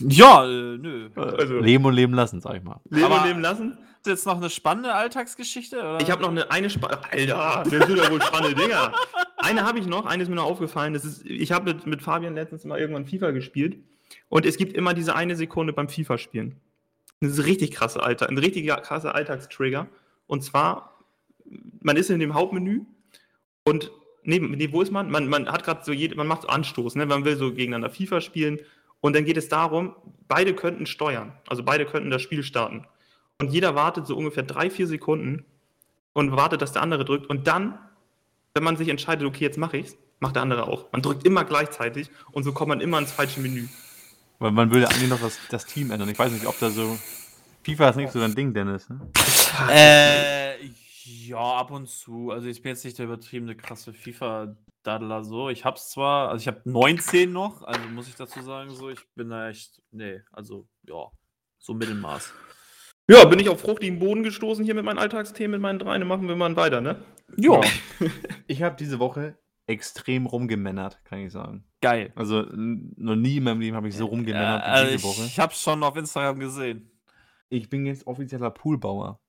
[0.00, 1.10] Ja, äh, nö.
[1.14, 2.80] Also, Leben und leben lassen, sag ich mal.
[2.88, 3.78] leben Aber- und leben lassen.
[4.00, 5.78] Ist jetzt noch eine spannende Alltagsgeschichte?
[5.80, 6.00] Oder?
[6.00, 8.92] Ich habe noch eine, eine Spa Alter, das sind ja wohl spannende Dinger.
[9.36, 10.94] Eine habe ich noch, eine ist mir noch aufgefallen.
[10.94, 13.78] Das ist, ich habe mit, mit Fabian letztens mal irgendwann FIFA gespielt.
[14.28, 16.54] Und es gibt immer diese eine Sekunde beim FIFA-Spielen.
[17.20, 19.88] Das ist richtig krasse Alter, ein richtig krasser Alltagstrigger.
[20.28, 21.02] Und zwar,
[21.80, 22.82] man ist in dem Hauptmenü
[23.64, 23.90] und
[24.26, 25.10] neben, nee, wo ist man?
[25.10, 27.06] Man, man hat gerade so, jede, man macht so Anstoß, ne?
[27.06, 28.60] man will so gegeneinander FIFA spielen.
[29.00, 29.94] Und dann geht es darum,
[30.28, 31.32] beide könnten steuern.
[31.46, 32.86] Also beide könnten das Spiel starten.
[33.40, 35.44] Und jeder wartet so ungefähr drei, vier Sekunden
[36.12, 37.26] und wartet, dass der andere drückt.
[37.26, 37.78] Und dann,
[38.54, 40.90] wenn man sich entscheidet, okay, jetzt mache ich's, macht der andere auch.
[40.92, 43.68] Man drückt immer gleichzeitig und so kommt man immer ins falsche Menü.
[44.38, 46.08] Weil man will ja eigentlich noch das, das Team ändern.
[46.08, 46.98] Ich weiß nicht, ob da so.
[47.64, 48.88] FIFA ist nicht so dein Ding, Dennis.
[48.88, 49.00] Ne?
[49.70, 50.70] Äh,
[51.06, 52.30] ja, ab und zu.
[52.30, 55.48] Also ich bin jetzt nicht der übertriebene krasse FIFA Daddler so.
[55.48, 59.00] Ich hab's zwar, also ich habe 19 noch, also muss ich dazu sagen, so, ich
[59.14, 61.10] bin da echt, nee, also ja,
[61.58, 62.32] so Mittelmaß.
[63.08, 66.00] Ja, bin ich auf fruchtigen Boden gestoßen hier mit meinen Alltagsthemen, mit meinen dreien.
[66.00, 67.04] Dann machen wir mal weiter, ne?
[67.36, 67.60] Ja,
[68.48, 69.38] Ich habe diese Woche
[69.68, 71.64] extrem rumgemännert, kann ich sagen.
[71.80, 72.12] geil.
[72.16, 75.22] Also noch nie in meinem Leben habe ich so rumgemännert Äh, wie also diese Woche.
[75.26, 76.90] ich hab's schon auf Instagram gesehen.
[77.48, 79.20] Ich bin jetzt offizieller Poolbauer.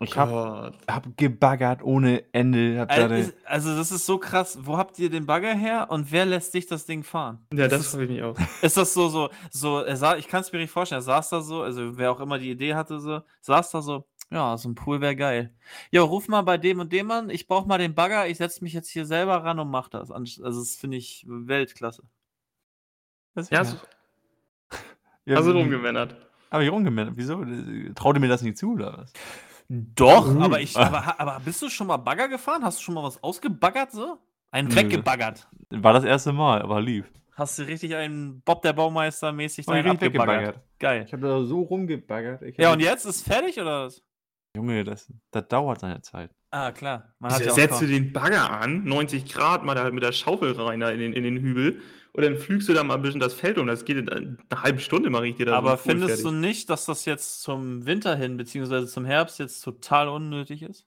[0.00, 2.80] Ich habe hab gebaggert ohne Ende.
[2.80, 4.58] Hab Also, ist- also das ist so krass.
[4.62, 7.46] Wo habt ihr den Bagger her und wer lässt sich das Ding fahren?
[7.52, 8.36] Ja, Ist das freue ich mich auch.
[8.62, 11.30] Ist das so, so, so, er sah, ich kann es mir nicht vorstellen, er saß
[11.30, 14.68] da so, also wer auch immer die Idee hatte, so, saß da so, ja, so
[14.68, 15.54] ein Pool wäre geil.
[15.90, 18.62] Ja, ruf mal bei dem und dem an, ich brauche mal den Bagger, ich setze
[18.62, 20.10] mich jetzt hier selber ran und mach das.
[20.10, 22.02] Also das finde ich Weltklasse.
[23.34, 23.88] das Ja, ist- hast,
[25.24, 26.14] ja, hast du wie- rumgemännert.
[26.50, 27.14] Hab ich rumgemännert.
[27.16, 27.44] Wieso?
[27.94, 29.12] Traut ihr mir das nicht zu, oder was?
[29.72, 30.40] Doch, Uh.
[30.40, 32.64] aber ich, aber, aber bist du schon mal Bagger gefahren?
[32.64, 34.18] Hast du schon mal was ausgebaggert so?
[34.50, 34.74] Einen Nö.
[34.74, 35.48] weggebaggert.
[35.70, 37.06] War das erste Mal, aber lief.
[37.36, 40.00] Hast du richtig einen Bob der Baumeister mäßig richtig abgebaggert?
[40.02, 40.60] weggebaggert.
[40.80, 41.04] Geil.
[41.06, 42.42] Ich habe da so rumgebaggert.
[42.42, 44.02] Ich Ja, und jetzt ist fertig oder was?
[44.56, 46.32] Junge, das, das dauert seine Zeit.
[46.50, 47.14] Ah, klar.
[47.20, 50.52] Man hat ja Setzt du den Bagger an, 90 Grad, mal da mit der Schaufel
[50.52, 51.80] rein da in den, in den Hügel
[52.12, 53.66] und dann flügst du da mal ein bisschen das Feld um.
[53.68, 55.56] Das geht in einer halben Stunde, mache ich dir da.
[55.56, 56.40] Aber findest du fertig.
[56.40, 60.86] nicht, dass das jetzt zum Winter hin, beziehungsweise zum Herbst jetzt total unnötig ist?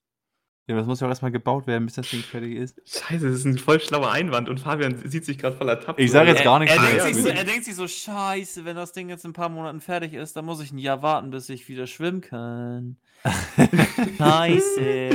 [0.65, 2.79] Ja, das muss ja auch erstmal gebaut werden, bis das Ding fertig ist.
[2.85, 5.99] Scheiße, das ist ein voll schlauer Einwand und Fabian sieht sich gerade voll ertappt.
[5.99, 7.03] Ich sag jetzt Er, gar nichts er, mehr.
[7.03, 9.81] denkt so, er denkt sich so, scheiße, wenn das Ding jetzt in ein paar Monaten
[9.81, 12.95] fertig ist, dann muss ich ein Jahr warten, bis ich wieder schwimmen kann.
[14.17, 15.09] scheiße.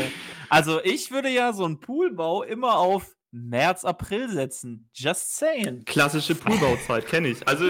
[0.51, 4.89] Also ich würde ja so einen Poolbau immer auf März, April setzen.
[4.95, 5.85] Just saying.
[5.85, 7.47] Klassische Poolbauzeit, kenne ich.
[7.47, 7.65] Also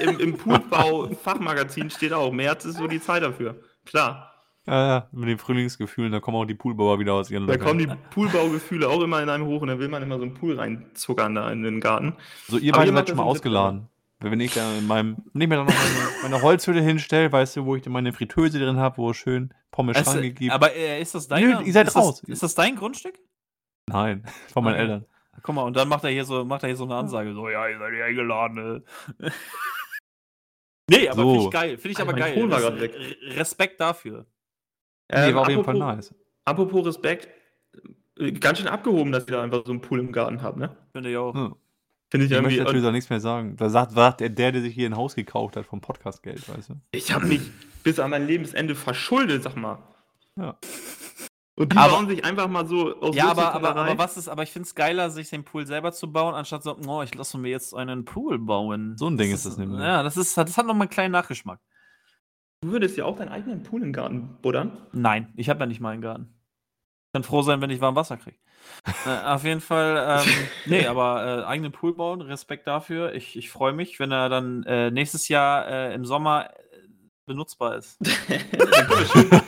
[0.00, 3.60] im, im Poolbau-Fachmagazin steht auch, März ist so die Zeit dafür.
[3.84, 4.32] Klar.
[4.66, 7.66] Ja, ja, mit den Frühlingsgefühlen, da kommen auch die Poolbauer wieder aus ihren Da Löchern.
[7.68, 10.34] kommen die Poolbaugefühle auch immer in einem hoch und dann will man immer so einen
[10.34, 12.14] Pool reinzuckern da in den Garten.
[12.48, 13.88] So, ihr beide seid schon mal ausgeladen.
[14.18, 17.64] Wenn ich da in meinem, nicht mehr da noch meine, meine Holzhütte hinstelle, weißt du,
[17.66, 20.52] wo ich dann meine Fritteuse drin habe, wo es schön Pommes Also, Schranke gibt.
[20.52, 22.22] aber äh, ist das dein Nö, ihr seid ist raus.
[22.22, 23.18] Das, ist das dein Grundstück?
[23.88, 24.82] Nein, von meinen Okay.
[24.82, 25.04] Eltern.
[25.42, 27.48] Guck mal, und dann macht er hier so, macht er hier so eine Ansage, so,
[27.50, 28.54] ja, ihr seid ja eingeladen.
[28.54, 28.82] ne?
[30.90, 31.30] nee, aber So.
[31.32, 32.90] finde ich geil, finde ich Alter, aber mein geil.
[33.28, 34.26] Res- Respekt dafür.
[35.12, 36.14] Nee, war auf jeden Fall Ähm, apropos- nice.
[36.44, 37.28] Apropos Respekt,
[38.18, 40.76] äh, ganz schön abgehoben, dass ihr da einfach so einen Pool im Garten habt, ne?
[40.92, 41.34] Finde ich auch.
[41.34, 41.54] Hm.
[42.08, 43.56] Finde ich Ich möchte natürlich auch nichts mehr sagen.
[43.56, 46.68] Da sagt, sagt der, der, der sich hier ein Haus gekauft hat vom Podcastgeld, weißt
[46.70, 46.74] du?
[46.92, 47.40] Ich habe mich
[47.82, 49.78] bis an mein Lebensende verschuldet, sag mal.
[50.36, 50.56] Ja.
[51.56, 54.28] Und die Aber- bauen sich einfach mal so aus Ja, aber, aber, aber was ist,
[54.28, 57.14] aber ich finde es geiler, sich den Pool selber zu bauen, anstatt so, oh, ich
[57.14, 58.96] lasse mir jetzt einen Pool bauen.
[58.98, 59.80] So ein Ding ist das nämlich.
[59.80, 61.58] Ja, das ist, das hat noch mal einen kleinen Nachgeschmack.
[62.62, 64.78] Du würdest ja auch deinen eigenen Pool im Garten buddern.
[64.92, 66.32] Nein, ich habe ja nicht mal einen Garten.
[67.08, 68.36] Ich kann froh sein, wenn ich warm Wasser kriege.
[69.06, 70.32] äh, auf jeden Fall, ähm,
[70.66, 73.14] nee, aber äh, eigenen Pool bauen, Respekt dafür.
[73.14, 76.88] Ich, ich freue mich, wenn er dann äh, nächstes Jahr äh, im Sommer äh,
[77.26, 77.98] benutzbar ist.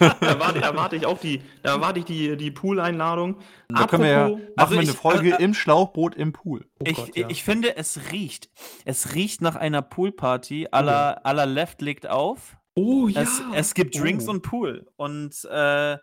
[0.01, 3.37] da erwarte, erwarte ich auch die, da erwarte ich die, die Pool-Einladung.
[3.69, 6.15] Da können wir ja, Apropos- machen also wir eine ich- Folge äh, äh, im Schlauchboot
[6.15, 6.67] im Pool.
[6.81, 7.29] Oh ich, Gott, ja.
[7.29, 8.51] ich finde, es riecht.
[8.85, 10.69] Es riecht nach einer Poolparty.
[10.71, 12.58] Aller aller Left legt auf.
[12.79, 13.23] Oh ja.
[13.23, 14.33] Es, es gibt Drinks Oh.
[14.33, 14.87] und Pool.
[14.97, 15.97] Und äh,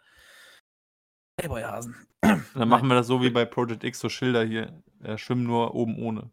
[1.38, 1.96] Playboy-Hasen.
[2.22, 4.82] Dann machen wir das so wie bei Project X, so Schilder hier.
[5.04, 6.32] Äh, schwimmen nur oben ohne.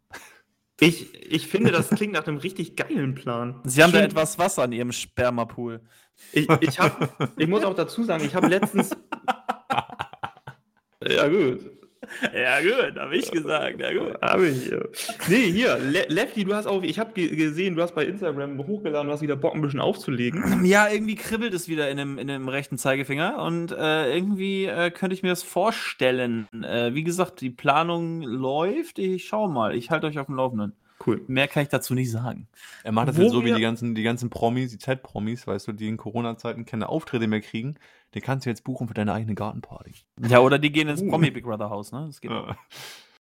[0.79, 3.61] Ich, ich finde, das klingt nach einem richtig geilen Plan.
[3.63, 5.81] Sie haben da Schön- etwas Wasser in ihrem Spermapool.
[6.31, 8.91] Ich, ich, hab, ich muss auch dazu sagen, ich habe letztens.
[11.07, 11.59] ja, gut.
[12.33, 13.79] Ja, gut, habe ich gesagt.
[13.79, 14.21] Ja, gut.
[14.21, 14.69] Habe ich.
[14.69, 14.79] ja.
[15.27, 18.57] Nee, hier, Le Lefty, du hast auch, ich habe ge gesehen, du hast bei Instagram
[18.65, 20.63] hochgeladen, du hast wieder Bock, ein bisschen aufzulegen.
[20.65, 24.91] Ja, irgendwie kribbelt es wieder in dem, in dem rechten Zeigefinger und äh, irgendwie äh,
[24.91, 26.47] könnte ich mir das vorstellen.
[26.63, 28.99] Äh, wie gesagt, die Planung läuft.
[28.99, 29.75] Ich schaue mal.
[29.75, 30.73] Ich halte euch auf dem Laufenden.
[31.05, 31.21] Cool.
[31.27, 32.47] Mehr kann ich dazu nicht sagen.
[32.83, 35.67] Er macht das Wo jetzt so wie die ganzen, die ganzen Promis, die Z-Promis, weißt
[35.67, 37.75] du, die in Corona-Zeiten keine Auftritte mehr kriegen.
[38.15, 39.93] Den kannst du jetzt buchen für deine eigene Gartenparty.
[40.27, 41.09] Ja, oder die gehen ins Uh.
[41.09, 42.05] Promi Big Brother Haus, ne?
[42.07, 42.31] Das geht.
[42.31, 42.55] Ja.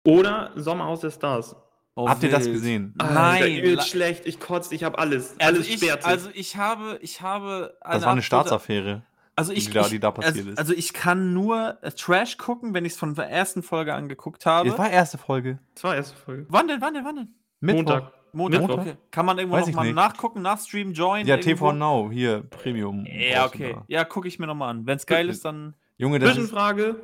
[0.07, 1.57] Oder Sommerhaus der Stars.
[1.99, 2.95] Oh, Habt ihr das gesehen?
[2.99, 5.31] Nein, Alter, übelst la- schlecht, ich kotze, ich habe alles.
[5.39, 6.13] Also alles ich, sperrt sich.
[6.13, 9.03] also ich habe, ich habe Das war eine Staatsaffäre.
[9.35, 10.59] Also ich, die da- ich, die da passiert also, ist.
[10.59, 14.45] also ich kann nur äh, Trash gucken, wenn ich es von der ersten Folge angeguckt
[14.47, 14.69] habe.
[14.69, 15.59] Das war erste Folge.
[15.75, 16.47] das war erste Folge.
[16.51, 17.35] wann denn, wann denn, wann denn?
[17.61, 17.83] Mittwoch.
[17.85, 18.13] Montag.
[18.33, 18.79] Montag, Mittwoch.
[18.79, 18.97] okay.
[19.11, 19.95] Kann man irgendwo Weiß noch ich mal nicht.
[19.95, 21.27] nachgucken, nachstreamen, join?
[21.27, 21.71] Ja, irgendwo?
[21.71, 23.07] TV Now, hier, Premium.
[23.07, 23.73] Ja, okay.
[23.75, 23.85] da.
[23.89, 24.87] Ja, gucke ich mir nochmal an.
[24.87, 25.75] Wenn es geil ist, dann.
[25.97, 26.97] Junge, das ist, Zwischenfrage.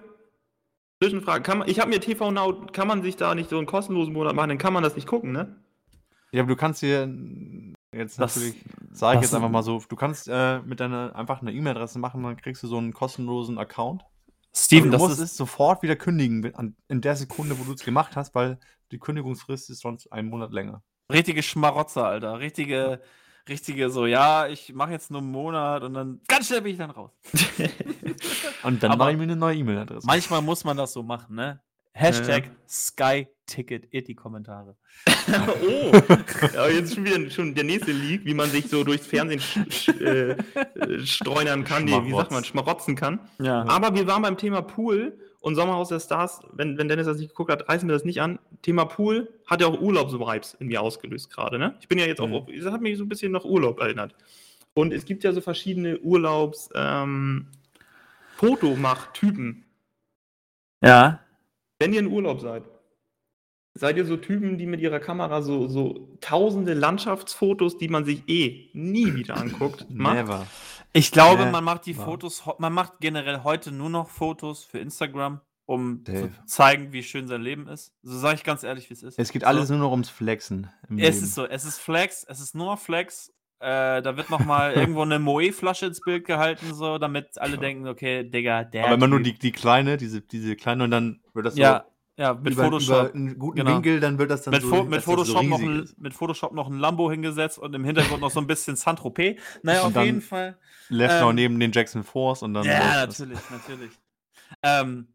[1.02, 1.42] Zwischenfrage.
[1.42, 4.12] Kann man, ich habe mir TV Now, kann man sich da nicht so einen kostenlosen
[4.12, 5.56] Monat machen, dann kann man das nicht gucken, ne?
[6.32, 7.08] ja, aber du kannst dir
[7.94, 8.62] jetzt Das- natürlich,
[8.92, 12.22] sage ich jetzt einfach mal so, du kannst äh, mit deiner einfach eine E-Mail-Adresse machen,
[12.22, 14.02] dann kriegst du so einen kostenlosen Account
[14.54, 17.72] Steven, du das musst ist, es sofort wieder kündigen, an- in der Sekunde, wo du
[17.72, 18.58] es gemacht hast, weil
[18.92, 20.82] die Kündigungsfrist ist sonst einen Monat länger.
[21.10, 22.38] richtige Schmarotzer, Alter.
[22.38, 23.00] Richtige,
[23.48, 26.78] richtige so, ja, ich mache jetzt nur einen Monat und dann ganz schnell bin ich
[26.78, 27.10] dann raus.
[28.62, 30.06] Und dann mache ich mir eine neue E-Mail-Adresse.
[30.06, 31.60] Manchmal muss man das so machen, ne?
[31.94, 34.76] Hashtag SkyTicket, ihr die Kommentare.
[35.66, 35.92] oh,
[36.54, 39.58] ja, jetzt schon wieder schon der nächste Leak, wie man sich so durchs Fernsehen sch
[39.68, 43.20] sch äh, äh, streunern kann, nee, wie sagt man, schmarotzen kann.
[43.40, 43.66] Ja.
[43.66, 47.30] Aber wir waren beim Thema Pool und Sommerhaus der Stars, wenn, wenn Dennis das nicht
[47.30, 48.38] geguckt hat, reißen wir das nicht an.
[48.62, 51.76] Thema Pool hat ja auch Urlaubsvibes in mir ausgelöst gerade, ne?
[51.80, 52.46] Ich bin ja jetzt auch, Mhm.
[52.62, 54.14] das hat mich so ein bisschen nach Urlaub erinnert.
[54.74, 57.48] Und es gibt ja so verschiedene Urlaubs, ähm,
[58.36, 59.64] Fotomach-Typen.
[60.82, 61.20] Ja.
[61.78, 62.62] Wenn ihr in Urlaub seid,
[63.74, 68.22] seid ihr so Typen, die mit ihrer Kamera so, so tausende Landschaftsfotos, die man sich
[68.28, 70.14] eh nie wieder anguckt, macht?
[70.14, 70.46] Never.
[70.92, 74.64] Ich glaube, Nee, man macht die war- Fotos, man macht generell heute nur noch Fotos
[74.64, 76.30] für Instagram, um zu Dave.
[76.46, 77.94] zeigen, wie schön sein Leben ist.
[78.02, 79.18] So sage ich ganz ehrlich, wie es ist.
[79.18, 79.48] Es geht so.
[79.48, 80.68] alles nur noch ums Flexen.
[80.84, 81.02] Es Leben.
[81.02, 83.32] ist so, es ist Flex, es ist nur Flex.
[83.60, 88.24] Äh, da wird nochmal irgendwo eine Moe-Flasche ins Bild gehalten, so, damit alle denken, okay,
[88.28, 88.86] Digga, der.
[88.86, 92.34] Aber immer nur die, die kleine, diese, diese kleine und dann wird das Ja, ja,
[92.34, 93.08] mit über, Photoshop.
[93.10, 93.74] über einen guten genau.
[93.76, 95.98] Winkel, dann wird das dann mit, so, Fo mit, das so Photoshop noch ein, ist.
[95.98, 99.40] mit Photoshop noch ein Lambo hingesetzt und im Hintergrund noch so ein bisschen Saint-Tropez.
[99.62, 100.58] Naja, Und auf dann jeden Fall.
[100.88, 103.18] Left noch ähm, neben den Jackson Force und dann Ja, läuft das.
[103.18, 103.90] natürlich, natürlich.
[104.62, 105.08] Ähm,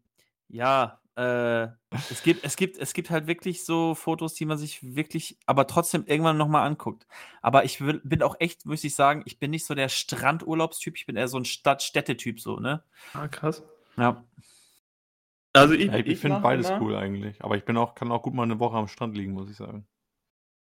[0.48, 1.68] ja, äh,
[2.10, 5.66] es gibt, es gibt, es gibt halt wirklich so Fotos, die man sich wirklich, aber
[5.66, 7.06] trotzdem irgendwann nochmal anguckt.
[7.42, 10.96] Aber ich will, bin auch echt, muss ich sagen, ich bin nicht so der Strandurlaubstyp,
[10.96, 12.82] ich bin eher so ein Stadt-Städtetyp, so, ne?
[13.14, 13.62] Ah, krass.
[13.96, 14.24] Ja.
[15.52, 17.42] Also ich, Ja, ich, ich finde beides immer- cool eigentlich.
[17.42, 19.56] Aber ich bin auch, kann auch gut mal eine Woche am Strand liegen, muss ich
[19.56, 19.86] sagen.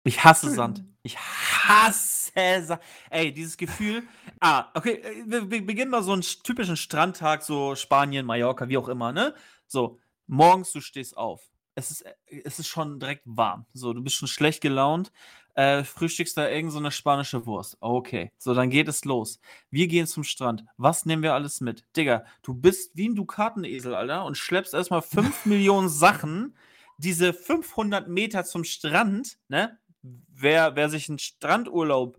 [0.04, 0.84] Ich hasse Sand.
[1.02, 2.32] Ich hasse
[2.66, 2.80] Sand.
[3.10, 4.02] Ey, dieses Gefühl.
[4.40, 8.76] Ah, okay, äh, wir, beginnen mal so einen sch- typischen Strandtag, so Spanien, Mallorca, wie
[8.76, 9.34] auch immer, ne?
[9.66, 11.40] So, morgens du stehst auf.
[11.74, 12.12] Es ist, äh,
[12.44, 13.64] es ist schon direkt warm.
[13.72, 15.10] So, du bist schon schlecht gelaunt.
[15.56, 17.78] Äh, frühstückst da irgend so eine spanische Wurst.
[17.80, 19.40] Okay, so, dann geht es los.
[19.70, 20.64] Wir gehen zum Strand.
[20.76, 21.84] Was nehmen wir alles mit?
[21.96, 26.56] Digga, du bist wie ein Dukatenesel, Alter, und schleppst erstmal 5 Millionen Sachen.
[26.98, 29.78] Diese 500 Meter zum Strand, ne?
[30.02, 32.18] Wer, wer sich einen Strandurlaub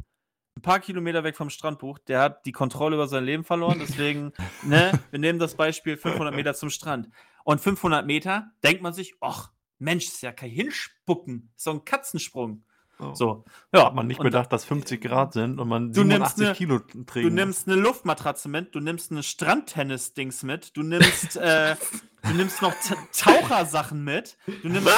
[0.58, 3.78] ein paar Kilometer weg vom Strand bucht, der hat die Kontrolle über sein Leben verloren.
[3.80, 7.10] Deswegen, ne, wir nehmen das Beispiel 500 Meter zum Strand.
[7.43, 11.86] Und 500 Meter denkt man sich, ach, Mensch, ist ja kein Hinspucken, ist so ein
[11.86, 12.63] Katzensprung.
[12.99, 13.13] Oh.
[13.13, 13.86] So, ja.
[13.86, 16.55] Hat man nicht und bedacht, dass 50 Grad sind und man Du nimmst 87 eine-
[16.55, 17.25] Kilo trägt.
[17.25, 21.75] Du nimmst eine Luftmatratze mit, du nimmst eine Strandtennis-Dings mit, du nimmst, äh,
[22.23, 24.89] du nimmst noch Ta- Tauchersachen mit, du nimmst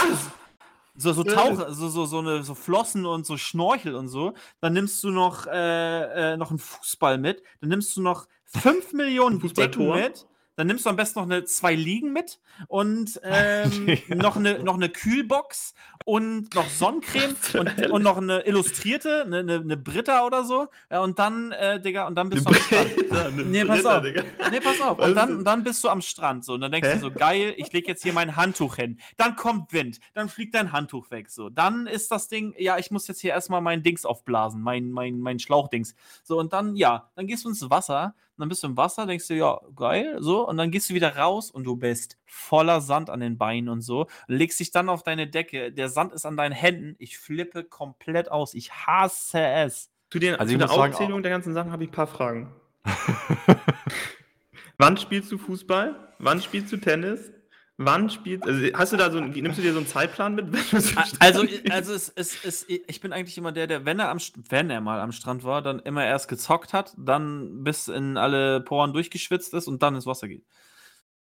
[0.95, 4.33] so, so Taucher, so, so, so, eine, so Flossen und so Schnorchel und so.
[4.59, 8.93] Dann nimmst du noch, äh, äh, noch einen Fußball mit, dann nimmst du noch 5
[8.93, 9.39] Millionen?
[9.41, 10.25] Decken mit.
[10.59, 14.15] Dann nimmst du am besten noch eine, zwei Liegen mit und ähm, Ja.
[14.15, 19.55] noch, eine, noch eine Kühlbox und noch Sonnencreme und, und noch eine illustrierte, eine, eine,
[19.55, 20.67] eine Britta oder so.
[20.91, 22.91] Ja, und dann, äh, Digga, und dann bist du am Strand.
[23.45, 24.03] Nee, pass auf.
[24.03, 24.99] Nee, pass auf.
[24.99, 26.53] Und dann, und dann bist du am Strand so.
[26.53, 26.95] Und dann denkst Hä?
[26.95, 28.99] du so, geil, ich leg jetzt hier mein Handtuch hin.
[29.17, 29.99] Dann kommt Wind.
[30.13, 31.29] Dann fliegt dein Handtuch weg.
[31.29, 31.49] So.
[31.49, 35.19] Dann ist das Ding, ja, ich muss jetzt hier erstmal mein Dings aufblasen, mein, mein,
[35.19, 35.95] mein Schlauchdings.
[36.23, 38.13] So, und dann, ja, dann gehst du ins Wasser.
[38.39, 40.47] Und dann bist du im Wasser, denkst du, ja, geil, so.
[40.47, 43.81] Und dann gehst du wieder raus und du bist voller Sand an den Beinen und
[43.81, 44.07] so.
[44.27, 45.73] Legst dich dann auf deine Decke.
[45.73, 46.95] Der Sand ist an deinen Händen.
[46.99, 48.53] Ich flippe komplett aus.
[48.53, 49.91] Ich hasse es.
[50.09, 52.07] Zu, den, Also zu der muss sagen, Aufzählung der ganzen Sachen habe ich ein paar
[52.07, 52.55] Fragen.
[54.77, 56.13] Wann spielst du Fußball?
[56.19, 57.33] Wann spielst du Tennis?
[57.81, 60.53] Wann spielst also hast du da so nimmst du dir so einen Zeitplan mit?
[60.67, 64.17] Strand Also, also es, es, es, ich bin eigentlich immer der, der, wenn er, am,
[64.49, 68.59] wenn er mal am Strand war, dann immer erst gezockt hat, dann bis in alle
[68.59, 70.43] Poren durchgeschwitzt ist und dann ins Wasser geht.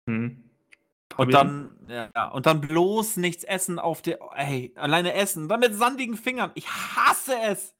[0.07, 0.49] Hm.
[1.15, 5.75] Und dann, ja, und dann bloß nichts essen auf der, ey, alleine essen, dann mit
[5.75, 6.49] sandigen Fingern.
[6.55, 7.75] Ich hasse es.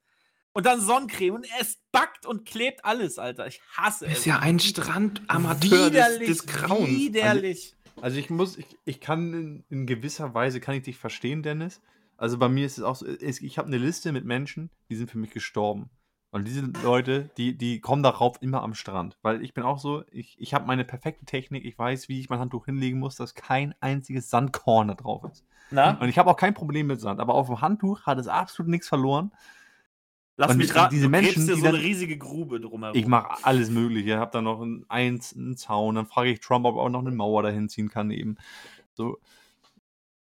[0.54, 3.46] Und dann Sonnencreme und es backt und klebt alles, Alter.
[3.48, 4.14] Ich hasse es.
[4.14, 6.90] bist ja ein Strandamateur des, widerlich, des Grauens.
[6.90, 7.74] widerlich.
[7.74, 11.82] Also ich muss, ich, ich kann in, in gewisser Weise, kann ich dich verstehen, Dennis.
[12.18, 15.12] Also bei mir ist es auch so, ich habe eine Liste mit Menschen, die sind
[15.12, 15.90] für mich gestorben.
[16.32, 19.18] Und diese Leute, die, die kommen darauf immer am Strand.
[19.22, 22.30] Weil ich bin auch so, ich, ich habe meine perfekte Technik, ich weiß, wie ich
[22.30, 25.46] mein Handtuch hinlegen muss, dass kein einziges Sandkorn da drauf ist.
[25.72, 28.28] Na, Und ich habe auch kein Problem mit Sand, aber auf dem Handtuch hat es
[28.28, 29.32] absolut nichts verloren.
[30.38, 32.98] Lass und mich raten, diese du Menschen, dir die so eine riesige Grube drumherum.
[32.98, 34.20] Ich mache alles Mögliche.
[34.20, 35.96] Hab da noch ein, eins, einen Zaun.
[35.96, 38.38] Dann frage ich Trump, ob er auch noch eine Mauer dahin ziehen kann eben.
[38.94, 39.20] So.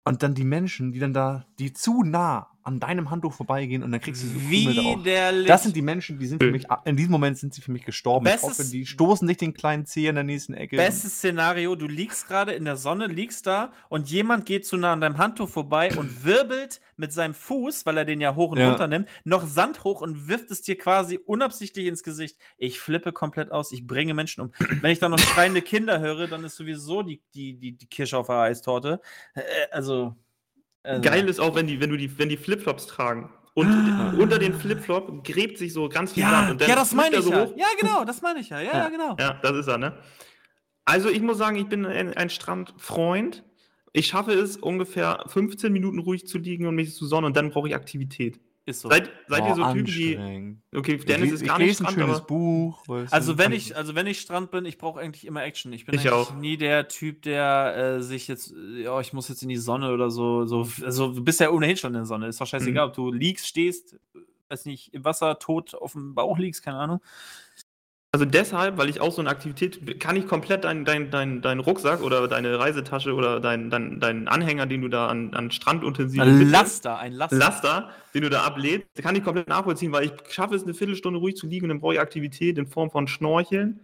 [0.04, 3.90] Und dann die Menschen, die dann da, die zu nah an deinem Handtuch vorbeigehen und
[3.90, 4.34] dann kriegst du so.
[4.48, 5.46] Widerlich.
[5.48, 7.84] Das sind die Menschen, die sind für mich, in diesem Moment sind sie für mich
[7.84, 8.24] gestorben.
[8.24, 10.76] Bestes- ich hoffe, die stoßen sich den kleinen Zeh in der nächsten Ecke.
[10.76, 14.92] Bestes Szenario, du liegst gerade in der Sonne, liegst da und jemand geht zu nah
[14.92, 18.58] an deinem Handtuch vorbei und wirbelt mit seinem Fuß, weil er den ja hoch und
[18.58, 18.68] Ja.
[18.70, 22.36] runter nimmt, noch Sand hoch und wirft es dir quasi unabsichtlich ins Gesicht.
[22.58, 24.52] Ich flippe komplett aus, ich bringe Menschen um.
[24.82, 28.18] Wenn ich dann noch schreiende Kinder höre, dann ist sowieso die, die, die, die Kirsche
[28.18, 29.00] auf der Eistorte.
[29.34, 30.14] Äh, also,
[30.82, 31.02] also.
[31.02, 33.30] Geil ist auch, wenn die, wenn du die, wenn die Flipflops tragen.
[33.54, 33.66] Und
[34.18, 36.50] unter den Flipflop gräbt sich so ganz viel Ja, Sand.
[36.52, 37.44] Und dann ja, das meine ich so ja.
[37.44, 37.54] hoch.
[37.56, 38.60] Ja, genau, das meine ich ja.
[38.60, 39.16] Ja, ja, genau.
[39.18, 39.98] Ja, das ist er, ne?
[40.84, 43.44] Also ich muss sagen, ich bin ein, ein Strandfreund.
[43.92, 47.50] Ich schaffe es, ungefähr 15 Minuten ruhig zu liegen und mich zu sonnen und dann
[47.50, 48.38] brauche ich Aktivität.
[48.68, 48.88] Ist so.
[48.90, 50.76] Seid, seid ihr so Typen, die.
[50.76, 52.84] Okay, Ich Dennis les- ist ich gar nicht lese ein Strand, schönes aber Buch.
[53.10, 55.72] Also wenn ich, also wenn ich Strand bin, ich brauche eigentlich immer Action.
[55.72, 56.34] Ich bin Ich eigentlich auch.
[56.34, 60.10] nie der Typ, der äh, sich jetzt, ja, ich muss jetzt in die Sonne oder
[60.10, 62.26] so, so, also du bist ja ohnehin schon in der Sonne.
[62.28, 62.90] Ist doch scheißegal, Mhm.
[62.90, 63.98] ob du liegst, stehst,
[64.50, 67.00] weiß nicht, im Wasser, tot auf dem Bauch liegst, keine Ahnung.
[68.10, 71.58] Also deshalb, weil ich auch so eine Aktivität, kann ich komplett deinen dein, dein, dein
[71.60, 76.40] Rucksack oder deine Reisetasche oder deinen dein, dein Anhänger, den du da an, an Strandutensilien
[76.40, 77.36] Ein Laster, ein Laster.
[77.36, 81.18] Laster, den du da ablädst, kann ich komplett nachvollziehen, weil ich schaffe es, eine Viertelstunde
[81.18, 83.78] ruhig zu liegen und dann brauche ich Aktivität in Form von Schnorcheln,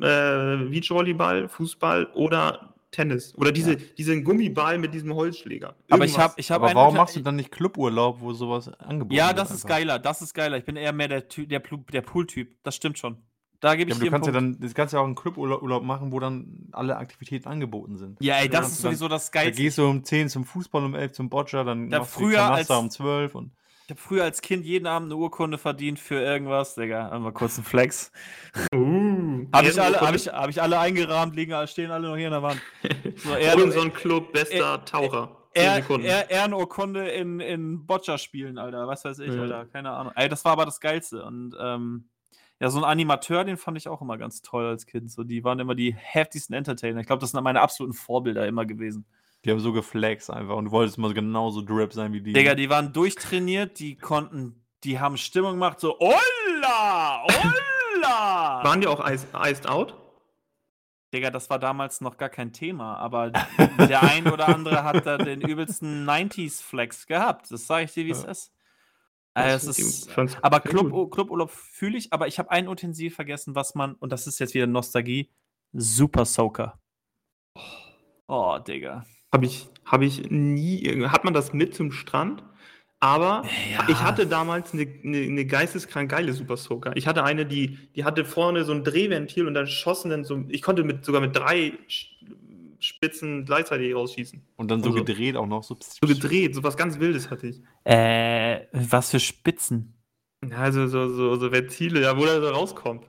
[0.00, 3.34] äh, Beachvolleyball, Fußball oder Tennis.
[3.38, 5.68] Oder diese, diesen Gummiball mit diesem Holzschläger.
[5.88, 6.18] Aber ich Irgendwas.
[6.18, 9.38] habe, ich habe Aber warum machst du dann nicht Cluburlaub, wo sowas angeboten Ja, wird
[9.38, 9.76] das ist einfach?
[9.78, 10.58] geiler, das ist geiler.
[10.58, 12.54] Ich bin eher mehr der Plu- der Pool-Typ.
[12.64, 13.16] Das stimmt schon.
[13.62, 14.54] Da gebe Ja, ich aber dir du kannst ja Punkt.
[14.56, 18.18] dann, das kannst ja auch einen Cluburlaub Urlaub machen, wo dann alle Aktivitäten angeboten sind.
[18.20, 19.62] Ja, ey, Da das ist du dann- sowieso das Da Geilste.
[19.62, 22.52] gehst du um 10 zum Fußball, um 11 zum Boccia, dann Da machst früher du
[22.52, 23.52] als- um 12 und
[23.84, 27.08] Ich habe früher als Kind jeden Abend eine Urkunde verdient für irgendwas, Digga.
[27.10, 28.10] Einmal kurz einen Flex.
[28.74, 32.26] Uh, Habe ich, alle, hab ich, hab ich alle eingerahmt, liegen, stehen alle noch hier
[32.26, 32.60] in der Wand.
[33.16, 35.36] So, Robinson Club, bester Taucher.
[35.54, 36.06] Zehn Er, Sekunden.
[36.06, 38.86] er, Ehrenurkunde in, in Boccia-Spielen, Alter.
[38.88, 39.42] Was weiß ich, Ja.
[39.42, 39.66] Alter.
[39.66, 40.12] Keine Ahnung.
[40.16, 41.22] Ey, das war aber das Geilste.
[41.24, 42.04] Und ähm,
[42.62, 45.10] ja, so ein Animateur, den fand ich auch immer ganz toll als Kind.
[45.10, 47.00] So, die waren immer die heftigsten Entertainer.
[47.00, 49.04] Ich glaube, das sind meine absoluten Vorbilder immer gewesen.
[49.44, 52.32] die haben so geflext einfach und du wolltest mal so genauso drip sein wie die.
[52.32, 57.24] Digga, die waren durchtrainiert, die konnten, die haben Stimmung gemacht, so, Olla!
[57.24, 58.62] Olla!
[58.64, 59.94] Waren die auch ice, iced out?
[61.12, 63.30] Digga, das war damals noch gar kein Thema, aber
[63.78, 67.50] der ein oder andere hat da den übelsten 90s-Flex gehabt.
[67.50, 68.30] Das sage ich dir, wie es Ja.
[68.30, 68.52] ist.
[69.34, 70.10] Es ist
[70.42, 71.10] aber Club.
[71.10, 74.54] Cluburlaub fühle ich, aber ich habe ein Utensil vergessen, was man, und das ist jetzt
[74.54, 75.30] wieder Nostalgie,
[75.72, 76.78] Super Soaker.
[78.28, 79.06] Oh, Digga.
[79.32, 81.06] Habe ich, hab ich nie.
[81.06, 82.44] Hat man das mit zum Strand?
[83.00, 83.42] Aber
[83.72, 83.88] Ja.
[83.88, 86.96] ich hatte damals eine, eine, eine geisteskrank geile Super Soaker.
[86.96, 90.44] Ich hatte eine, die, die hatte vorne so ein Drehventil und dann schossen dann so.
[90.48, 91.72] Ich konnte mit, sogar mit drei
[92.82, 94.42] Spitzen gleichzeitig rausschießen.
[94.56, 95.62] und dann so also- gedreht auch noch.
[95.62, 97.62] So, So gedreht, so was ganz Wildes hatte ich.
[97.84, 99.94] Äh, was für Spitzen?
[100.48, 103.04] Ja, Also so, so, so Ventile, ja, wo der so rauskommt.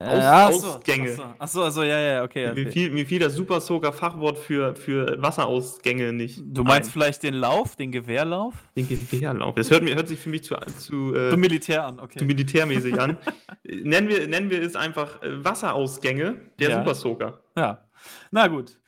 [0.00, 1.10] Äh, Aus- ach so, Ausgänge.
[1.10, 2.46] Ach so, ach so, also, ja, ja, okay.
[2.54, 2.70] Mir okay.
[2.70, 6.40] fiel, mir fiel das Super Soaker Fachwort für, für Wasserausgänge nicht.
[6.46, 6.92] Du meinst ein.
[6.92, 8.54] vielleicht den Lauf, den Gewehrlauf?
[8.76, 9.56] den Gewehrlauf?
[9.56, 12.20] Das hört, mir, hört sich für mich zu, zu, äh, Zum Militär an, okay.
[12.20, 13.18] zu militärmäßig an.
[13.64, 16.78] nennen, wir, nennen wir es einfach äh, Wasserausgänge der Ja.
[16.78, 17.40] Super Soaker.
[17.56, 17.84] Ja.
[18.30, 18.78] Na gut.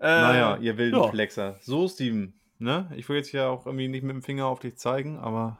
[0.00, 1.08] Äh, naja, ihr wilden ja.
[1.08, 1.56] Flexer.
[1.60, 2.90] So, Steven, ne?
[2.96, 5.58] Ich will jetzt ja auch irgendwie nicht mit dem Finger auf dich zeigen, aber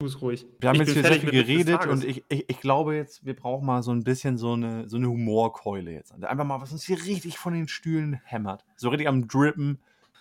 [0.00, 0.46] Tu es ruhig.
[0.58, 3.34] wir haben Ich jetzt hier fertig viel geredet und ich, ich, ich glaube jetzt, wir
[3.36, 6.12] brauchen mal so ein bisschen so eine, so eine Humorkeule jetzt.
[6.12, 8.64] Einfach mal, was uns hier richtig von den Stühlen hämmert.
[8.76, 9.78] So richtig am Drippen.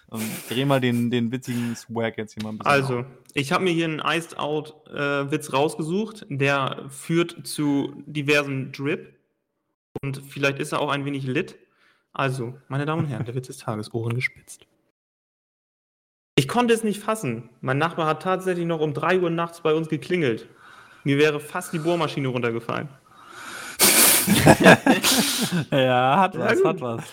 [0.08, 3.06] Und dreh mal den, den witzigen Swag jetzt hier mal ein bisschen Also, auf.
[3.34, 9.18] ich habe mir hier einen Iced Out äh, rausgesucht, der führt zu diversen Drip
[10.02, 11.58] und vielleicht ist er auch ein wenig lit.
[12.14, 14.68] Also, meine Damen und Herren, der Witz des Tages, Ohren gespitzt.
[16.36, 17.50] Ich konnte es nicht fassen.
[17.62, 20.48] Mein Nachbar hat tatsächlich noch um 3 Uhr nachts bei uns geklingelt.
[21.04, 22.90] Mir wäre fast die Bohrmaschine runtergefallen.
[25.72, 27.12] Ja, hat was, hat was.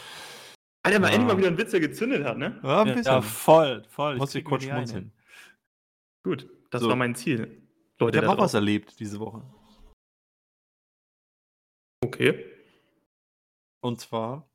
[0.82, 1.14] Alter, mal Ja.
[1.14, 2.60] endlich mal wieder ein Witz, der gezündet hat, ne?
[2.62, 3.04] Ja, ein bisschen.
[3.04, 4.16] ja, voll, voll.
[4.16, 5.12] Muss krieg ich kurz schmunzeln.
[6.22, 6.88] Gut, das So.
[6.88, 7.62] war mein Ziel.
[7.94, 9.42] Ich Leute, habe da auch was erlebt diese Woche.
[12.04, 12.44] Okay.
[13.80, 14.48] Und zwar,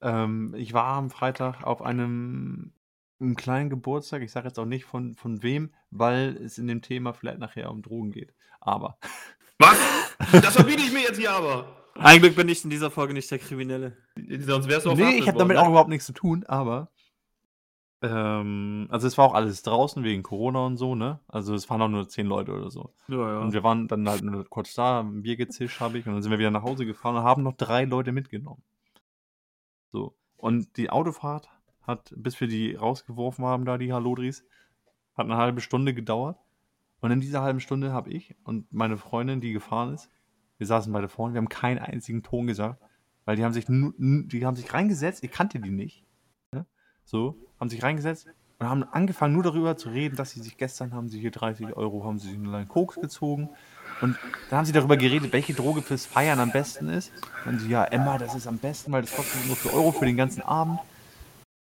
[0.00, 2.72] ähm, ich war am Freitag auf einem,
[3.20, 4.22] einem kleinen Geburtstag.
[4.22, 7.70] Ich sage jetzt auch nicht von, von wem, weil es in dem Thema vielleicht nachher
[7.70, 8.34] um Drogen geht.
[8.60, 8.98] Aber
[9.58, 9.78] Was?
[10.32, 11.66] Das verbiete ich mir jetzt hier aber.
[11.94, 13.96] Ein Glück bin ich in dieser Folge nicht der Kriminelle.
[14.40, 16.44] Sonst wärst du auf nee, ich habe damit auch überhaupt nichts zu tun.
[16.46, 16.90] Aber
[18.00, 21.18] ähm, also es war auch alles draußen wegen Corona und so, ne?
[21.26, 22.94] Also es waren auch nur zehn Leute oder so.
[23.08, 26.12] Ja, Und wir waren dann halt nur kurz da, ein Bier gezischt habe ich und
[26.12, 28.62] dann sind wir wieder nach Hause gefahren und haben noch drei Leute mitgenommen.
[29.92, 30.16] So.
[30.36, 31.48] Und die Autofahrt
[31.82, 34.44] hat, bis wir die rausgeworfen haben, da die Halodris,
[35.14, 36.38] Hat eine halbe Stunde gedauert.
[37.00, 40.10] Und in dieser halben Stunde habe ich und meine Freundin, die gefahren ist,
[40.58, 42.82] wir saßen beide vorne, wir haben keinen einzigen Ton gesagt,
[43.24, 46.04] weil die haben sich, die haben sich reingesetzt, ich kannte die nicht.
[46.52, 46.66] Ne?
[47.04, 48.26] So, haben sich reingesetzt
[48.58, 51.76] und haben angefangen nur darüber zu reden, dass sie sich gestern haben sie hier 30
[51.76, 53.50] Euro, haben sie sich einen Koks gezogen.
[54.00, 54.16] Und
[54.50, 57.12] da haben sie darüber geredet, welche Droge fürs Feiern am besten ist.
[57.44, 60.06] Und sie, ja, Emma, das ist am besten, weil das kostet nur für Euro für
[60.06, 60.78] den ganzen Abend.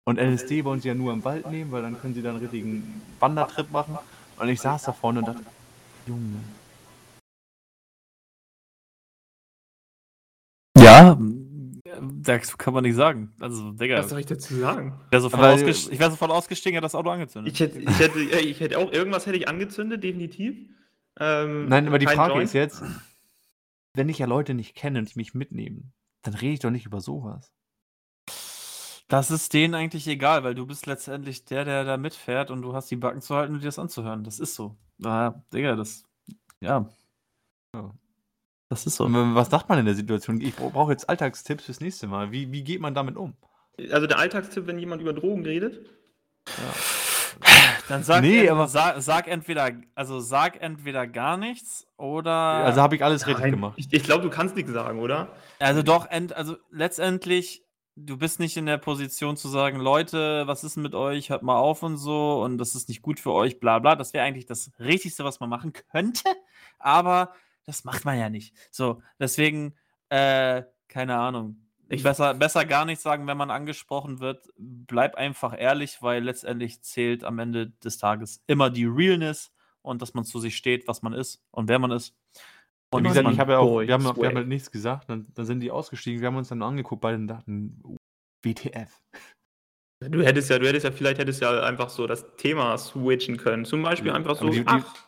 [0.04, 2.42] Und LSD wollen sie ja nur im Wald nehmen, weil dann können sie dann einen
[2.42, 3.98] richtigen Wandertrip machen.
[4.38, 5.42] Und ich saß da vorne und dachte,
[6.06, 6.36] Junge,
[10.78, 11.18] Ja,
[12.00, 13.32] das kann man nicht sagen.
[13.40, 14.94] Also, Digga, Was soll ich dazu sagen?
[15.06, 17.52] ich wäre sofort, ich ausgestiegen, hätte das Auto angezündet.
[17.52, 20.56] Ich hätte, ich hätte, ich hätte auch, irgendwas hätte ich angezündet, definitiv.
[21.18, 22.44] Ähm, Nein, aber die Frage Joint.
[22.44, 22.82] ist jetzt,
[23.94, 25.92] wenn ich ja Leute nicht kenne und die mich mitnehmen,
[26.22, 27.52] dann rede ich doch nicht über sowas.
[29.08, 32.74] Das ist denen eigentlich egal, weil du bist letztendlich der, der da mitfährt und du
[32.74, 34.24] hast die Backen zu halten und dir das anzuhören.
[34.24, 34.76] Das ist so.
[35.04, 36.02] Ah, Digga, das.
[36.60, 36.88] Ja.
[37.72, 37.94] Ja.
[38.68, 39.04] Das ist so.
[39.04, 40.40] Und was sagt man in der Situation?
[40.40, 42.32] Ich brauche jetzt Alltagstipps fürs nächste Mal.
[42.32, 43.34] Wie, wie geht man damit um?
[43.92, 45.88] Also der Alltagstipp, wenn jemand über Drogen redet.
[47.88, 52.30] Dann sag, Nee, ent- aber- sag, sag entweder, also sag entweder gar nichts oder.
[52.32, 53.74] Also habe ich alles richtig Nein, gemacht.
[53.76, 55.28] Ich, ich glaube, du kannst nichts sagen, oder?
[55.60, 57.62] Also doch, ent, also letztendlich,
[57.94, 61.30] du bist nicht in der Position zu sagen, Leute, was ist denn mit euch?
[61.30, 63.94] Hört mal auf und so und das ist nicht gut für euch, bla bla.
[63.94, 66.24] Das wäre eigentlich das Richtigste, was man machen könnte,
[66.78, 67.32] aber
[67.66, 68.54] das macht man ja nicht.
[68.70, 69.74] So, deswegen,
[70.08, 71.65] äh, keine Ahnung.
[71.88, 74.48] Ich besser, besser gar nichts sagen, wenn man angesprochen wird.
[74.56, 80.12] Bleib einfach ehrlich, weil letztendlich zählt am Ende des Tages immer die Realness und dass
[80.14, 82.14] man zu sich steht, was man ist und wer man ist.
[82.90, 85.08] Und wie gesagt, ich habe ja auch, wir haben, wir haben halt nichts gesagt.
[85.10, 86.20] Dann, dann sind die ausgestiegen.
[86.20, 87.96] Wir haben uns dann angeguckt beide und dachten, oh,
[88.44, 88.90] WTF.
[90.04, 93.64] Du hättest ja, du hättest ja, vielleicht hättest ja einfach so das Thema switchen können.
[93.64, 95.05] Zum Beispiel einfach so, die- die- ach,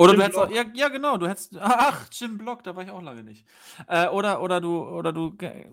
[0.00, 2.82] Oder Jim du hättest auch, ja, ja, genau, du hättest, ach, Jim Block, da war
[2.82, 3.44] ich auch lange nicht.
[3.86, 5.66] Äh, oder, oder du, oder du äh,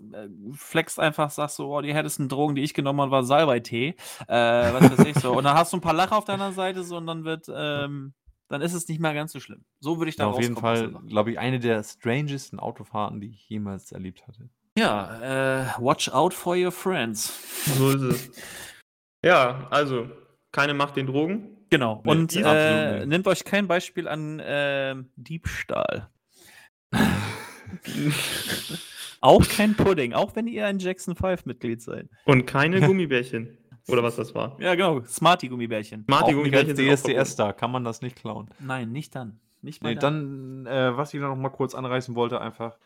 [0.52, 3.94] flexst einfach, sagst so, oh, die härtesten Drogen, die ich genommen habe, war Salbei-Tee.
[4.28, 5.32] Äh, was weiß ich so.
[5.32, 8.12] Und dann hast du ein paar Lacher auf deiner Seite so und dann wird, ähm,
[8.48, 9.64] dann ist es nicht mehr ganz so schlimm.
[9.80, 13.30] So würde ich da Ja, auf jeden Fall, glaube ich, eine der strangesten Autofahrten, die
[13.30, 14.50] ich jemals erlebt hatte.
[14.76, 17.32] Ja, äh, watch out for your friends.
[17.78, 18.30] so ist es.
[19.24, 20.10] Ja, also,
[20.52, 21.57] keine Macht den Drogen.
[21.70, 22.00] Genau.
[22.04, 26.08] Nee, und äh, nehmt euch kein Beispiel an ähm, Diebstahl.
[29.20, 32.08] Auch kein Pudding, auch wenn ihr ein Jackson 5 Mitglied seid.
[32.24, 33.58] Und keine Gummibärchen.
[33.88, 34.56] Oder was das war.
[34.60, 35.02] Ja, genau.
[35.02, 36.04] Smarty-Gummibärchen.
[36.04, 36.88] Smarty Auch nicht als Gummibärchen sind
[37.18, 38.48] auch DSDS da, kann man das nicht klauen.
[38.60, 39.40] Nein, nicht dann.
[39.62, 40.64] Nicht mal Nee, dann.
[40.64, 42.78] dann, äh, was ich noch mal kurz anreißen wollte, einfach,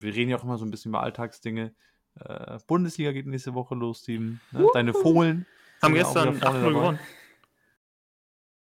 [0.00, 1.74] wir reden ja auch immer so ein bisschen über Alltagsdinge.
[2.18, 4.40] Äh, Bundesliga geht nächste Woche los, Steven.
[4.50, 4.66] Ne?
[4.72, 5.46] Deine Fohlen
[5.82, 6.72] Haben gestern wieder 8-0 vorne dabei.
[6.72, 6.98] gewonnen.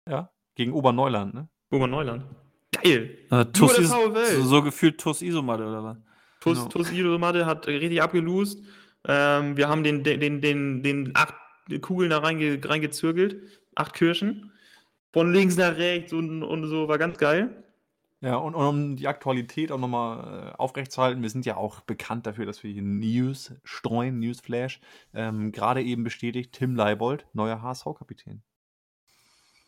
[0.10, 1.49] Ja, gegen Oberneuland, ne?
[1.72, 2.24] Oberneuland.
[2.72, 3.18] Geil.
[3.32, 5.97] Äh, Nur Tuss der Is so, so gefühlt Tuss Isomatte oder was?
[6.39, 6.70] Tuss, Genau.
[6.70, 8.64] Tuss Idomade hat richtig abgelost.
[9.08, 11.34] Ähm, wir haben den, den, den, den, den acht
[11.82, 13.41] Kugeln da reinge, reingezirkelt.
[13.76, 14.51] Acht Kirschen.
[15.14, 16.88] Von links nach rechts und, und so.
[16.88, 17.64] War ganz geil.
[18.20, 22.26] Ja, und, und um die Aktualität auch nochmal äh, aufrechtzuerhalten, wir sind ja auch bekannt
[22.26, 24.80] dafür, dass wir hier News streuen, Newsflash.
[25.14, 28.41] Ähm, Gerade eben bestätigt Tim Leibold, neuer HSV-Kapitän.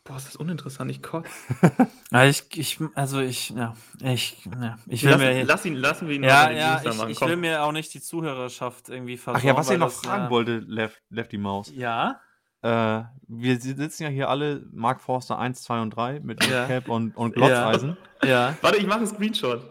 [0.09, 0.89] Boah, ist das uninteressant.
[0.89, 1.29] Ich kotze.
[2.11, 6.07] Ja, ich, ich, also ich, ja, ich, ja, ich will Lass, mir, lass, ihn, lassen
[6.07, 7.11] wir ihn ja, ja, ich, machen.
[7.11, 7.29] ich Komm.
[7.29, 9.39] will mir auch nicht die Zuhörerschaft irgendwie versauen.
[9.39, 11.71] Ach ja, was ich noch das, fragen ja, wollte, Left, Lefty Maus.
[11.75, 12.19] Ja,
[12.63, 16.65] Äh, wir sitzen ja hier alle, Mark Forster 1, 2 und 3 mit Ja.
[16.65, 17.45] Cap und, und Ja.
[17.45, 17.95] Glotzeisen.
[18.23, 18.57] ja.
[18.61, 19.61] Warte, ich mache einen Screenshot.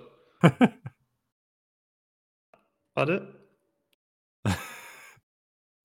[2.95, 3.38] Warte.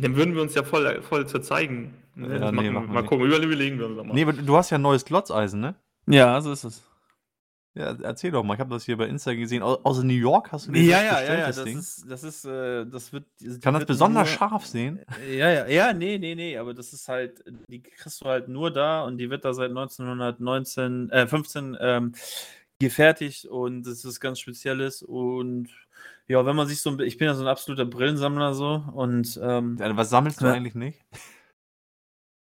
[0.03, 1.95] Dann würden wir uns ja voll, voll zu zeigen.
[2.15, 3.09] Ne, Ja, nee, machen, machen wir mal nicht.
[3.09, 4.13] gucken, überlegen wir uns doch mal.
[4.13, 5.75] Nee, aber du hast ja ein neues Glotzeisen, ne?
[6.07, 6.83] Ja, so ist es.
[7.75, 8.53] Ja, erzähl doch mal.
[8.53, 9.63] Ich habe das hier bei Insta gesehen.
[9.63, 11.65] Au- Aus New York hast du dir Ja, das ja, ja, bestellt, ja, das das
[11.65, 11.79] Ding?
[11.79, 13.25] ist, das ist, äh, das wird.
[13.63, 14.99] Kann das besonders nur- scharf sehen?
[15.27, 18.69] Ja, ja, ja, nee, nee, nee, aber das ist halt, die kriegst du halt nur
[18.69, 22.13] da und die wird da seit 1919, äh, 15 ähm,
[22.79, 25.69] gefertigt und das ist ganz Spezielles und
[26.27, 29.39] ja, wenn man sich so, ein ich bin ja so ein absoluter Brillensammler so und
[29.41, 30.53] ähm, Ja, Was sammelst du Ja.
[30.53, 30.99] eigentlich nicht?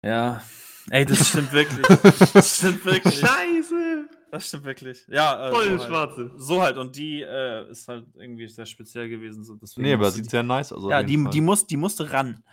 [0.03, 0.41] ja,
[0.89, 1.85] ey, das stimmt wirklich,
[2.33, 4.09] das stimmt wirklich, Scheiße!
[4.31, 5.81] das stimmt wirklich, ja, äh, Voll so, halt.
[5.83, 6.31] schwarze.
[6.37, 10.11] so halt und die äh, ist halt irgendwie sehr speziell gewesen, so deswegen Nee, aber
[10.11, 10.89] sieht die, sehr nice aus.
[10.89, 11.31] ja, die, Fall.
[11.31, 12.43] die muss, die musste ran,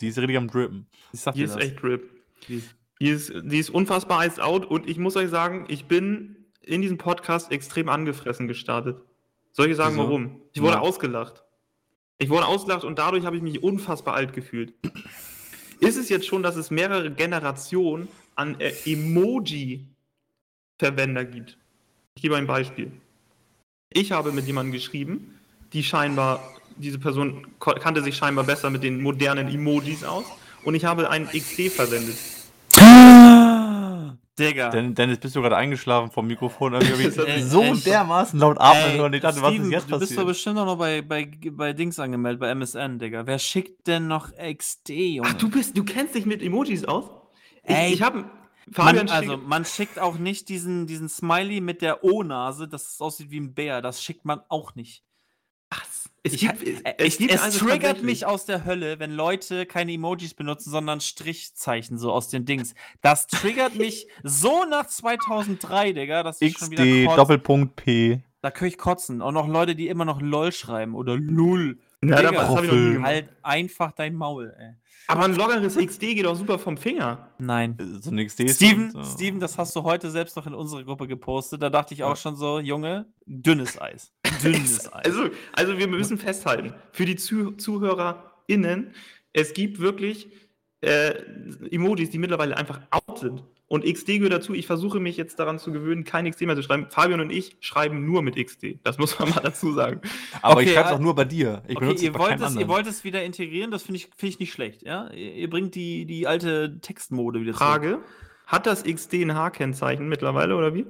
[0.00, 0.86] die ist richtig am Drippen.
[1.12, 1.64] ich sag Die dir ist das.
[1.64, 2.02] echt RIP.
[2.48, 5.86] Die ist- Die ist, die ist unfassbar iced out und ich muss euch sagen, ich
[5.86, 9.00] bin in diesem Podcast extrem angefressen gestartet.
[9.52, 10.04] Soll ich sagen, Wieso?
[10.04, 10.40] warum?
[10.52, 10.80] Ich wurde Ja.
[10.80, 11.42] ausgelacht.
[12.18, 14.72] Ich wurde ausgelacht und dadurch habe ich mich unfassbar alt gefühlt.
[15.80, 21.58] Ist es jetzt schon, dass es mehrere Generationen an äh, Emoji-Verwender gibt.
[22.14, 22.92] Ich gebe ein Beispiel.
[23.92, 25.38] Ich habe mit jemandem geschrieben,
[25.72, 26.42] die scheinbar,
[26.76, 30.24] diese Person kannte sich scheinbar besser mit den modernen Emojis aus
[30.64, 32.16] und ich habe einen XD verwendet.
[34.38, 34.70] Digga.
[34.70, 36.72] Den, Dennis, bist du gerade eingeschlafen vom Mikrofon?
[36.72, 37.16] Irgendwie das
[37.50, 37.86] so echt?
[37.86, 39.12] dermaßen laut atmen Ey, hören.
[39.12, 40.26] Ich dachte, was ist Steven, jetzt du bist doch passiert?
[40.26, 43.26] bestimmt auch noch bei, bei, bei Dings angemeldet, bei MSN, Digga.
[43.26, 45.28] Wer schickt denn noch XD, Junge?
[45.30, 47.04] Ach, du bist, du kennst dich mit Emojis aus?
[47.64, 48.24] Ich, Ey, ich habe
[48.76, 53.00] man, also, schickt- man schickt auch nicht diesen, diesen Smiley mit der O-Nase, dass es
[53.00, 53.82] aussieht wie ein Bär.
[53.82, 55.04] Das schickt man auch nicht.
[55.70, 56.01] was?
[56.24, 59.12] Es Ich, gibt, äh, es ich, gibt es also triggert mich aus der Hölle, wenn
[59.12, 62.74] Leute keine Emojis benutzen, sondern Strichzeichen so aus den Dings.
[63.00, 67.16] Das triggert mich so nach 2003, Digga, dass ich schon wieder XD, kotze.
[67.16, 68.20] Doppelpunkt P.
[68.40, 69.20] Da könnte ich kotzen.
[69.20, 71.78] Auch noch Leute, die immer noch LOL schreiben oder LUL.
[72.04, 73.10] Ja, Digga, das habe ich noch nie gemacht.
[73.10, 74.74] Halt einfach dein Maul, ey.
[75.08, 77.28] Aber ein lockeres XD geht auch super vom Finger.
[77.38, 77.76] Nein.
[78.00, 78.40] So ein XD.
[78.44, 81.60] ist Steven, so- Steven, das hast du heute selbst noch in unsere Gruppe gepostet.
[81.62, 84.12] Da dachte ich auch schon so, Junge, dünnes Eis.
[84.42, 85.04] Dünnes Eis.
[85.06, 88.92] Also, also wir müssen festhalten, für die Zuh ZuhörerInnen,
[89.32, 90.28] es gibt wirklich
[90.82, 91.14] äh,
[91.70, 93.42] Emojis, die mittlerweile einfach out sind.
[93.68, 94.52] Und XD gehört dazu.
[94.52, 96.88] Ich versuche mich jetzt daran zu gewöhnen, kein XD mehr zu schreiben.
[96.90, 98.80] Fabian und ich schreiben nur mit XD.
[98.82, 100.02] Das muss man mal dazu sagen.
[100.42, 101.62] Aber ich Okay, schreibe es äh, auch nur bei dir.
[101.68, 103.96] Ich okay, benutze es ihr bei wollt, es, ihr wollt es wieder integrieren, das finde
[103.96, 104.82] ich, find ich nicht schlecht.
[104.82, 105.08] Ja?
[105.10, 107.62] Ihr, ihr bringt die, die alte Textmode wieder zurück.
[107.62, 107.98] Frage:
[108.46, 110.84] Hat das XD ein H-Kennzeichen mittlerweile oder wie?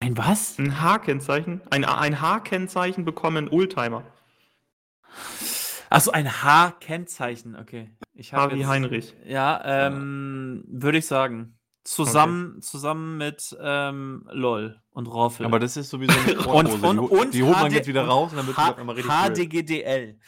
[0.00, 0.58] Ein was?
[0.58, 1.60] Ein H-Kennzeichen?
[1.70, 4.04] Ein, ein H-Kennzeichen bekommen Oldtimer.
[5.90, 7.90] Achso, ein H-Kennzeichen, okay.
[8.14, 9.14] Ich H wie jetzt- Heinrich.
[9.24, 11.54] Ja, ähm, würde ich sagen.
[11.84, 15.46] Zusammen, zusammen mit ähm, LOL und Roffel.
[15.46, 16.86] Aber das ist sowieso eine und, Sporthose.
[16.86, 18.94] und, die, und die holt man jetzt wieder raus und dann wird H- auf einmal
[18.96, 19.10] richtig.
[19.48, 20.18] HDGDL.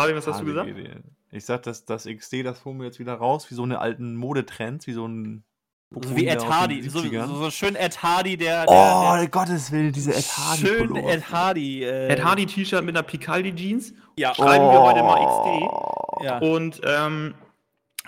[0.00, 0.70] Fabian, was hast du gesagt?
[0.70, 1.02] HDGDL.
[1.32, 4.16] Ich sag, dass das XD, das holen wir jetzt wieder raus, wie so eine alten
[4.16, 5.44] Modetrends, wie so ein.
[6.00, 6.88] So wie Ed Hardy.
[6.88, 7.26] So, 70ern.
[7.26, 8.64] so, so schön Ed Hardy, der.
[8.66, 10.60] Oh, der, Gottes Willen, diese Ed Hardy.
[10.66, 11.12] Schön Pullover.
[11.12, 11.84] Ed Hardy.
[11.84, 13.92] Äh, Ed Hardy T-Shirt mit einer Picaldi Jeans.
[14.16, 14.34] Ja.
[14.34, 16.22] Schreiben wir heute mal Oh.
[16.24, 16.38] Ja.
[16.38, 17.34] Und ähm,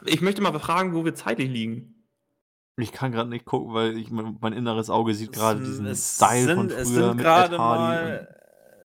[0.06, 1.90] ich möchte mal fragen, wo wir zeitlich liegen.
[2.76, 5.86] Ich kann gerade nicht gucken, weil ich, mein, mein inneres Auge sieht gerade Es- diesen
[5.86, 7.82] es Style sind, von es früher sind mit gerade Ed Hardy.
[8.04, 8.28] mal.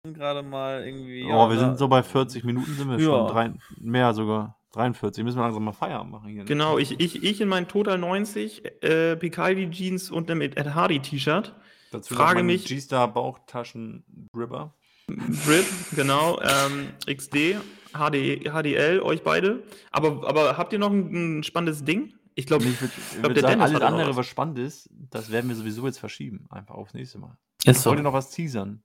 [0.05, 1.25] sind gerade mal irgendwie.
[1.25, 3.05] oh, wir ja, sind so bei 40 Minuten sind wir Ja.
[3.05, 3.27] schon.
[3.29, 4.57] Drei, mehr sogar.
[4.75, 5.25] 43.
[5.25, 6.43] Müssen wir langsam mal Feierabend machen hier.
[6.43, 6.45] ne?
[6.47, 11.01] Genau, ich, ich, ich in meinen Total 90 äh, Picaldi Jeans und einem Ed Hardy
[11.01, 11.55] T-Shirt.
[11.91, 14.75] Dazu frage mich- G-Star Bauchtaschen Dripper.
[15.07, 17.57] Drip, genau, ähm, XD,
[17.93, 19.63] HD, HDL, euch beide.
[19.91, 22.15] Aber, aber habt ihr noch ein, ein spannendes Ding?
[22.35, 24.17] Ich glaube, Ich glaub, würd der sagen, alles andere, was.
[24.17, 26.47] was spannend ist, das werden wir sowieso jetzt verschieben.
[26.51, 27.37] Einfach aufs nächste Mal.
[27.65, 27.91] Ist Ich so.
[27.91, 28.83] wollte noch was teasern.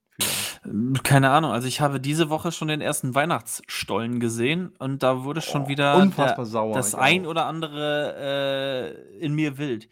[1.03, 5.41] Keine Ahnung, also ich habe diese Woche schon den ersten Weihnachtsstollen gesehen und da wurde
[5.41, 7.29] schon Oh, wieder der, sauer, das ein auch.
[7.29, 9.87] oder andere äh, in mir wild.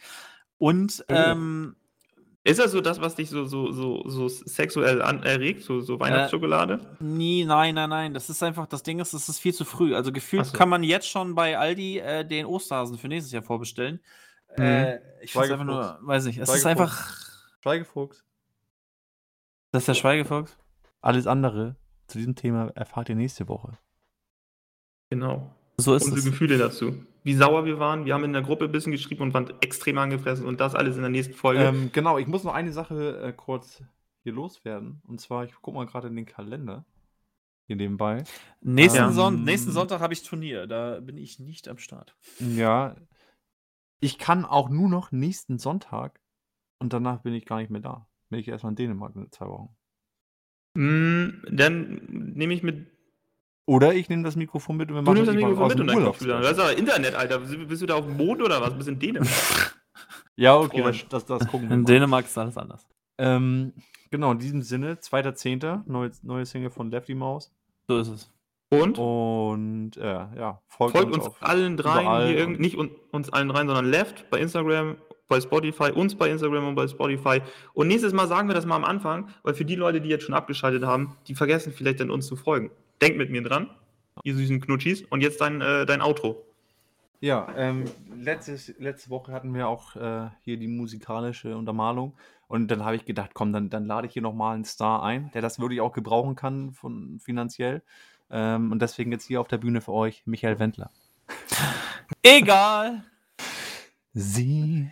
[0.57, 1.13] Und Oh.
[1.13, 1.75] ähm,
[2.43, 5.99] ist das so das, was dich so, so, so, so sexuell an, erregt, so, so
[5.99, 6.79] Weihnachtsschokolade?
[6.99, 9.95] nie, nein, nein, nein, das ist einfach, das Ding ist, es ist viel zu früh.
[9.95, 10.57] Also gefühlt so.
[10.57, 13.99] kann man jetzt schon bei Aldi äh, den Osterhasen für nächstes Jahr vorbestellen.
[14.57, 14.63] Mhm.
[14.63, 17.15] Äh, ich weiß einfach nur, weiß nicht, es ist einfach,
[17.61, 18.23] Schweigefuchs.
[19.71, 20.57] Das ist der Schweigefuchs.
[21.01, 21.75] Alles andere
[22.07, 23.77] zu diesem Thema erfahrt ihr nächste Woche.
[25.09, 25.53] Genau.
[25.77, 26.25] So ist Unsere es.
[26.25, 27.03] Gefühle dazu.
[27.23, 28.05] Wie sauer wir waren.
[28.05, 30.95] Wir haben in der Gruppe ein bisschen geschrieben und waren extrem angefressen und das alles
[30.95, 31.63] in der nächsten Folge.
[31.63, 33.83] Ähm, genau, ich muss noch eine Sache äh, kurz
[34.23, 35.01] hier loswerden.
[35.07, 36.85] Und zwar, ich gucke mal gerade in den Kalender.
[37.67, 38.23] Hier nebenbei.
[38.61, 39.11] Nächsten, Ja.
[39.11, 42.15] Son nächsten Sonntag habe ich Turnier, da bin ich nicht am Start.
[42.39, 42.95] Ja.
[43.99, 46.21] Ich kann auch nur noch nächsten Sonntag
[46.79, 48.06] und danach bin ich gar nicht mehr da.
[48.29, 49.69] Bin ich erstmal in Dänemark in zwei Wochen.
[50.75, 52.01] Mm, dann
[52.35, 52.87] nehme ich mit.
[53.65, 55.79] Oder ich nehme das Mikrofon mit und wir Du machen nimmst das Mikrofon aus mit
[55.79, 56.39] dem und dann Urlaub kommst du wieder.
[56.41, 57.39] Das ist aber Internet, Alter.
[57.39, 58.73] Bist du da auf dem Mond oder was?
[58.75, 59.29] Bist du in Dänemark?
[60.39, 61.11] Ja, okay, Freund.
[61.11, 61.87] das, das, das gucken wir In mal.
[61.87, 62.87] Dänemark ist alles anders.
[63.17, 63.73] Ähm,
[64.11, 67.51] genau, in diesem Sinne, 2.10., neue, neue Single von Lefty Maus.
[67.87, 68.31] So ist es.
[68.69, 68.99] Und?
[68.99, 70.03] Und äh,
[70.37, 73.85] ja, folgt, Folgt uns auf- allen dreien hier irgend, nicht un, uns allen dreien, sondern
[73.89, 74.97] Left bei Instagram,
[75.27, 77.41] bei Spotify, uns bei Instagram und bei Spotify.
[77.73, 80.23] Und nächstes Mal sagen wir das mal am Anfang, weil für die Leute, die jetzt
[80.23, 82.71] schon abgeschaltet haben, die vergessen vielleicht dann uns zu folgen.
[83.01, 83.69] Denkt mit mir dran,
[84.23, 85.03] ihr süßen Knutschis.
[85.03, 86.43] Und jetzt dein, äh, dein Outro.
[87.19, 92.13] Ja, ähm, letztes, letzte Woche hatten wir auch äh, hier die musikalische Untermalung.
[92.47, 95.31] Und dann habe ich gedacht, komm, dann, dann lade ich hier nochmal einen Star ein,
[95.33, 97.81] der das wirklich auch gebrauchen kann von, finanziell.
[98.29, 100.91] Ähm, und deswegen jetzt hier auf der Bühne für euch Michael Wendler.
[102.21, 103.03] Egal.
[104.13, 104.89] Sie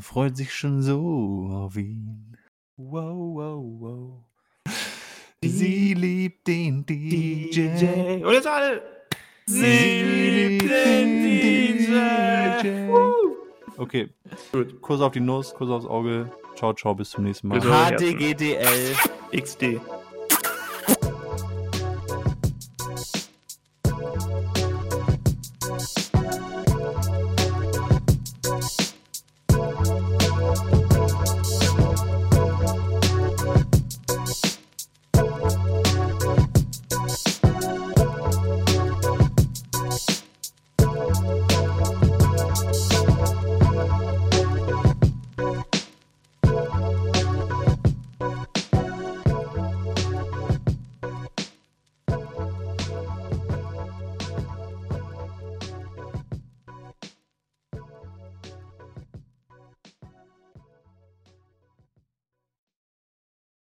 [0.00, 2.36] freut sich schon so auf ihn.
[2.76, 4.24] Wow, wow, wow.
[5.42, 8.24] Sie liebt den DJ.
[8.24, 8.82] Und jetzt alle.
[9.46, 11.74] Sie liebt den DJ.
[13.76, 14.08] Okay.
[14.52, 14.80] Gut.
[14.80, 16.30] Kuss auf die Nuss, Kuss aufs Auge.
[16.56, 17.60] Ciao, ciao, bis zum nächsten Mal.
[17.60, 18.94] HDGDL.
[19.32, 19.80] XD.